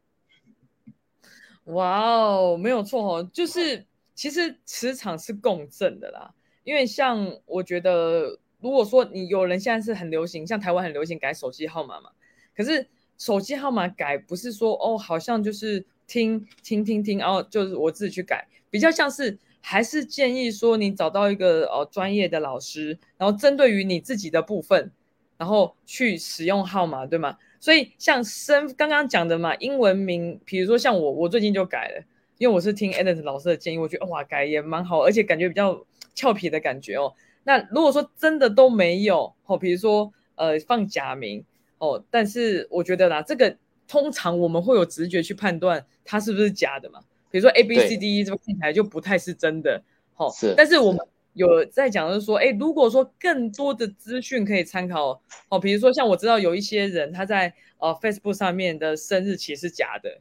[1.65, 3.85] 哇哦，没有错哦，就是
[4.15, 6.33] 其实磁场是共振的啦。
[6.63, 12.09] 因为像我觉得，如果说你有人现在是很流行，像台湾很流行改手机号码嘛，
[12.55, 12.87] 可是
[13.17, 24.91] 手机号码改不是说哦，好像就是听听听听，然后就是我自己去改，比较像是还是建议说你找到一个呃专业的老师，然后针对于你自己的部分。
[25.37, 27.35] 然后去使用号码，对吗？
[27.61, 32.03] 所以像身刚刚讲的嘛，英文名，比如说像我，我最近就改了，
[32.39, 35.85] 因为我是听 Edit 老师的建议，我觉得哇，改也蛮好，而且感觉比较
[36.15, 37.13] 俏皮的感觉哦。
[37.43, 41.45] 那如果说真的都没有哦，比如说呃放假名
[41.77, 43.55] 哦，但是我觉得啦，这个
[43.87, 46.99] 通常我们会有直觉去判断它是不是假的嘛。
[47.29, 49.81] 比如说 A B C D E 这个看起来就不太是真的，
[50.17, 50.99] 哦，是，但是我们。
[51.33, 60.19] 有在讲，就是说，哎，如果说更多的资讯可以参考，哦，比如说像我知道有一些人他在呃 Facebook 上面的生日其实是假的，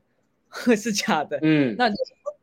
[0.76, 1.90] 是假的，嗯，那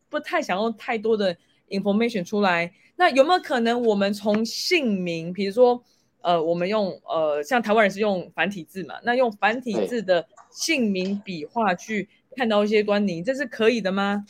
[0.10, 1.36] 不太想用太多的
[1.70, 2.72] information 出来。
[2.96, 5.84] 那有没有可能我们从姓名，比如说
[6.22, 14.26] 呃，我们用呃，像台湾人是用繁体字嘛，那用繁体字的姓名笔画去看到一些端倪，这是可以的吗？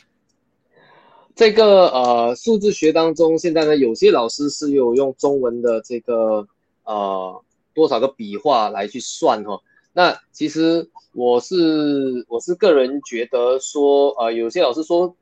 [1.38, 6.48] 这个呃数字学当中，现在呢有些老师是有用中文的这个
[6.82, 9.60] 呃多少个笔画来去算哈。
[9.92, 15.14] 那其实我是我是个人觉得说呃有些老师说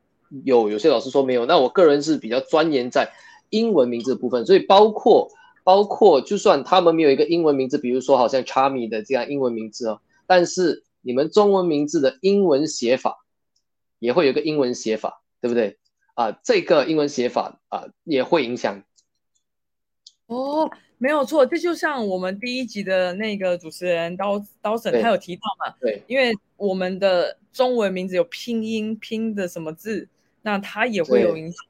[0.43, 1.45] 有，有些老师说没有。
[1.45, 3.13] 那我个人是比较钻研在
[3.51, 5.29] 英文名字的部分，所以包括
[5.65, 13.19] 包括就算他们没有一个英文名字，比如说好像 Charmy 的这样英文名字哦，但是你们中文名字的英文写法
[13.99, 15.77] 也会有个英文写法，对不对？
[16.17, 18.83] 啊，这个英文写法啊也会影响。
[20.27, 30.09] 哦，没有错，这就像我们第一集的那个主持人刀刀神他有提到嘛，对，因为我们的中文名字有拼音拼的什么字，
[30.43, 31.65] 那它也会有影响。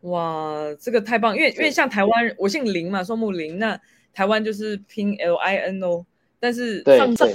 [0.00, 3.80] 哇，这个太棒，因为因为像台湾，我姓林嘛，双木林，那
[4.12, 6.04] 台湾就是拼 L I N 哦，
[6.40, 7.28] 但是上上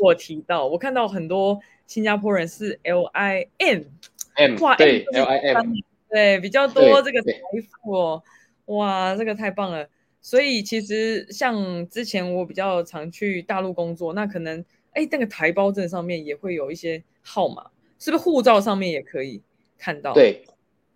[0.00, 3.86] 我提到，我看到很多新加坡人是 L I N。
[4.60, 5.72] 哇，对，L I M，
[6.08, 7.32] 对，比较多这个财
[7.82, 8.22] 富哦，
[8.66, 9.86] 哇，这个太棒了。
[10.20, 17.66] 所以其实像之前我比较常去大陆工作，那可能哎，那个台胞证上面也会有一些号码，
[17.98, 19.42] 是不是护照上面也可以
[19.76, 20.14] 看到？
[20.14, 20.44] 对，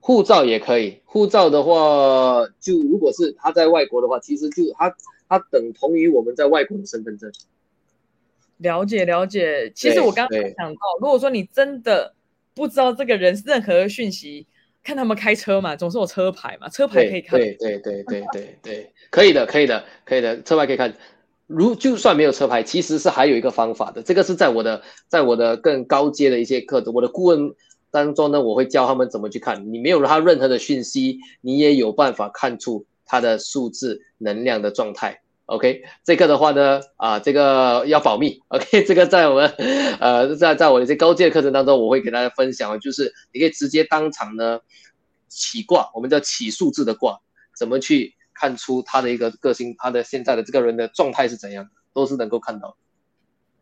[0.01, 1.01] 护照也可以。
[1.05, 4.97] 护照的话，就如果是他在外国的话，其实就他
[5.28, 7.30] 他等同于我们在外国的身份证。
[8.59, 9.70] 了解了解。
[9.74, 12.15] 其实我刚刚想到，如果说你真的。
[12.57, 14.46] 不知道这个人任何讯息，
[14.82, 17.38] 看他们开车嘛，总是有车牌嘛，车牌可以看。
[17.38, 20.92] 对对对对对对，可以的，可以的，可以的，车牌可以看。
[21.46, 24.02] 如就算没有车牌，其实是还有一个方法的。
[24.02, 27.54] 这个是在我的在我的更高阶的一些课程，我的顾问
[27.90, 29.70] 当中呢，我会教他们怎么去看。
[29.70, 35.20] 你没有他任何的讯息，你也有办法看出他的数字能量的状态。
[35.47, 38.42] OK，这个的话呢，啊，这个要保密。
[38.49, 39.49] OK， 这个在我们，
[40.01, 44.59] 呃，在在我的一些高阶课程当中，我会给大家分享，就是你可以直接当场呢
[45.28, 47.20] 起卦，我们叫起数字的卦，
[47.57, 52.76] 怎么去看出他的一个个性，他的现在的这个人的状态是怎样，都是能够看到。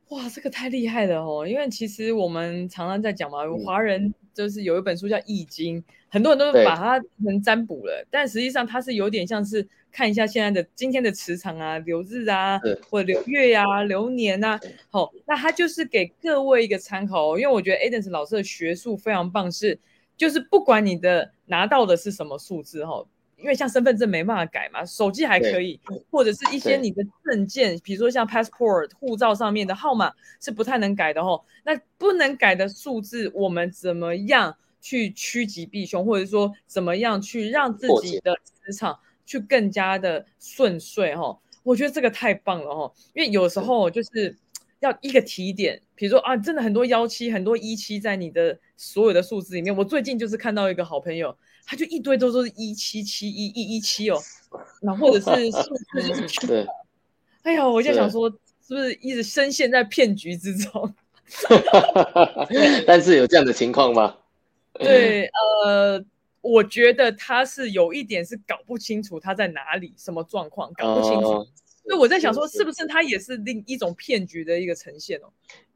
[0.09, 1.47] 哇，这个太厉害了哦！
[1.47, 9.67] 因为其实我们常常在讲嘛，华人就是有一本书叫《易经》，很多人都把它成占卜了，但实际上它是有点像是。
[9.97, 14.59] 看一下现在的今天的磁场啊，流日啊，或者流月呀、流年呐，
[14.91, 17.39] 好，那它就是给各位一个参考哦。
[17.39, 19.79] 因为我觉得 Adams 老师的学术非常棒，是
[20.17, 23.05] 就是不管你的拿到的是什么数字哈，
[23.45, 25.79] 因为像身份证没办法改嘛，手机还可以，
[26.11, 31.39] 或者是一些你的证件，比如说像 passport 护照上面的号码是不太能改的哈。
[31.63, 38.99] 那不能改的数字，我们怎么样去趋吉避凶，或者说怎么样去让自己的磁场？
[39.27, 44.37] 去更加的顺遂哈，我觉得这个太棒了哈，因为有时候就是
[44.81, 49.75] 要一个提点，比如说啊，真的很多幺七、很多一七在你的所有的数字里面。
[49.75, 51.35] 我最近就是看到一个好朋友，
[51.67, 54.19] 他就一堆都是一七七一一一七哦，
[54.83, 56.67] 那或者是数字就是对，
[57.43, 58.29] 哎呀，我就想说，
[58.67, 60.95] 是不是一直深陷在骗局之中？
[62.87, 64.17] 但是有这样的情况吗？
[64.75, 65.29] 对，
[65.65, 66.05] 呃。
[66.47, 71.27] 我觉得他是有一点是搞不清楚他在哪里，什么状况搞不清楚，
[71.83, 75.33] 所以我在想说，是不是他也是另一种骗局的一个呈现哦？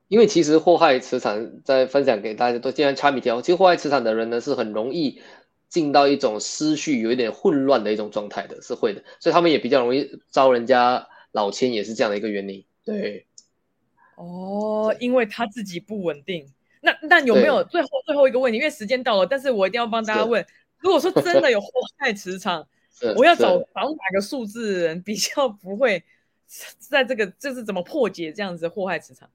[0.09, 5.23] 因为其实祸害磁场在分享给大家都，既然差米条，其实祸害磁场的人呢是很容易
[5.69, 12.65] 进到一种思绪有一点混乱的一种状态的，是会的，所以他们也比较容易招人家老千，也是这样的一个原因。
[12.85, 13.27] 对，
[14.17, 16.51] 哦，因为他自己不稳定。
[16.81, 18.59] 那那有没有最后最后一个问题？
[18.59, 20.47] 因为时间到了，但是我一定要帮大家问：
[20.79, 22.67] 如果说真的有祸害磁场，
[23.17, 26.03] 我要找找哪个数字人 比较不会
[26.79, 29.29] 在这个就是怎么破解这样子祸害磁场？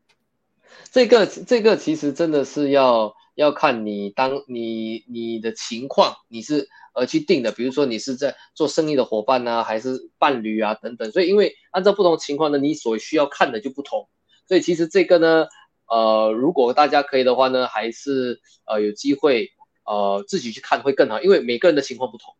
[0.92, 7.52] 这个这个其实真的是要要看你当你你的情况，你是而去定的。
[7.52, 11.12] 比如说你是在做生意的伙伴呢，还是伴侣啊等等。
[11.12, 14.08] 所以因为按照不同情况呢，你所需要看的就不同。
[14.48, 15.48] 所以其实这个呢，
[15.88, 19.52] 呃，如果大家可以的话呢，还是呃有机会
[19.86, 22.36] 呃自己去看会更好，因为每个人的情况不同。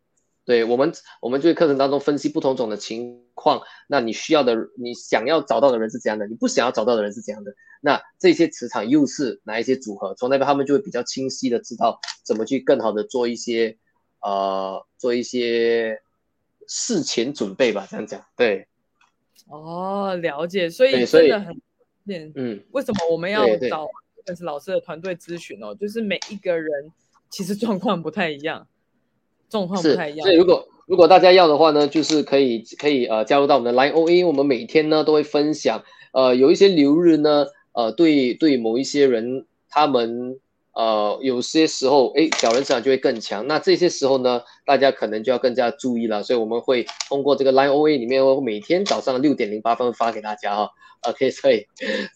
[0.46, 0.92] 对我们，
[1.22, 3.62] 我们就会课程当中分析不同种的情况。
[3.88, 6.28] 那你需要的，你想要找到的人是怎样的？
[6.28, 7.54] 你不想要找到的人是怎样的？
[7.80, 10.14] 那这些磁场又是哪一些组合？
[10.16, 13.78] 从那边他们就会比较清晰的知道怎么去更好的做一些，
[14.22, 16.02] 呃，做一些
[16.68, 17.88] 事前准备吧。
[17.90, 18.68] 这样讲，对。
[19.48, 20.70] 哦，了解。
[20.70, 21.56] 所以真的很，
[22.36, 23.88] 嗯，为什么我们要找
[24.26, 25.74] 认识老师的团队咨询哦？
[25.76, 26.92] 就是每一个人
[27.30, 28.68] 其实状况不太一样。
[29.54, 40.40] 状况不太一样，所以如果如果大家要的话呢，就是可以可以呃加入到我们的 Line OA，我们每天呢都会分享，呃有一些流日呢，呃对对某一些人，他们
[40.74, 50.70] 呃有些时候哎小人市场就会更强，那这些时候呢，大家可能就要更加注意了，所以我们会通过这个 Line OA 里面，我每天早上六点零八分发给大家哈
[51.08, 51.68] ，OK，所以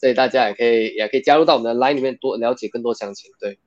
[0.02, 3.60] 所以大家也可以也可以加入到我们的 Line 里面多了解更多详情，对。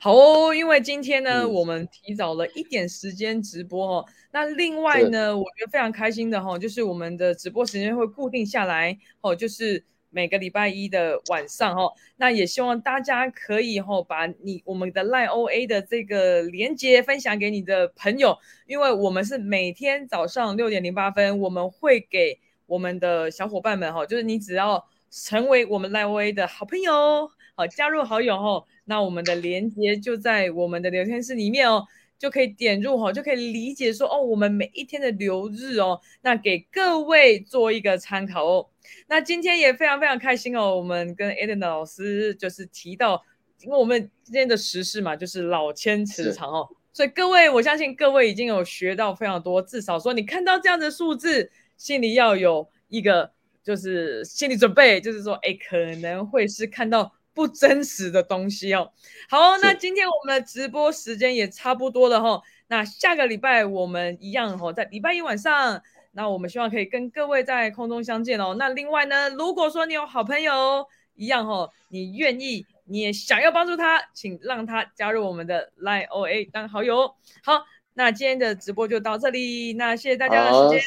[0.00, 4.06] 好哦，因为今天呢，我们提早了一点时间直播哦。
[4.30, 11.92] 那另外呢，我觉得非常开心的哈，就是我们的直播时间会固定下来哦，就是每个礼拜一的晚上哦。
[12.16, 28.64] 那也希望大家可以哈，把你我们的赖 OA 的这个连接分享给你的朋友，因为我们是每天早上六点零八分，我们会给我们的小伙伴们哈，就是你只要成为我们赖 OA 的好朋友，好加入好友哦。
[28.84, 31.84] 那我们的连接就在我们的聊天室里面哦，
[32.16, 38.68] 就可以点入哈，就可以理解说哦，我们每一天的流日哦，那给各位做一个参考哦。
[39.08, 43.20] 那今天也非常非常开心哦，我们跟 Eden 老师就是提到，
[43.62, 53.32] 因为我们今天的时事嘛，就是老千磁场哦，所以各位，我相信各位已经有学到非常多，至少说你看到这样的数字，心里要有一个
[53.64, 57.12] 就是心理准备，就是说，哎，可能会是看到。
[57.36, 58.90] 不真实的东西哦。
[59.28, 62.40] 好，那今天我们的直播时间也差不多了哈。
[62.68, 65.82] 那下个礼拜我们一样哈，在礼拜一晚上，
[66.12, 68.56] 那我们希望可以跟各位在空中相见哦。
[68.58, 77.14] 那另外呢，如果说你有好朋友一样哈，你愿意，你也想要帮助他，请让他加入我们的 Line OA 当好友。
[77.44, 80.80] 好，那今天的直播就到这里，那谢谢大家的时间，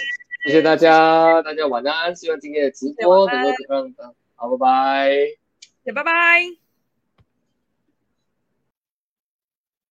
[0.48, 2.16] 谢谢大家，大家晚安。
[2.16, 3.94] 希望今天的直播能够让
[4.36, 5.49] 好，拜拜。
[5.94, 6.59] 拜拜。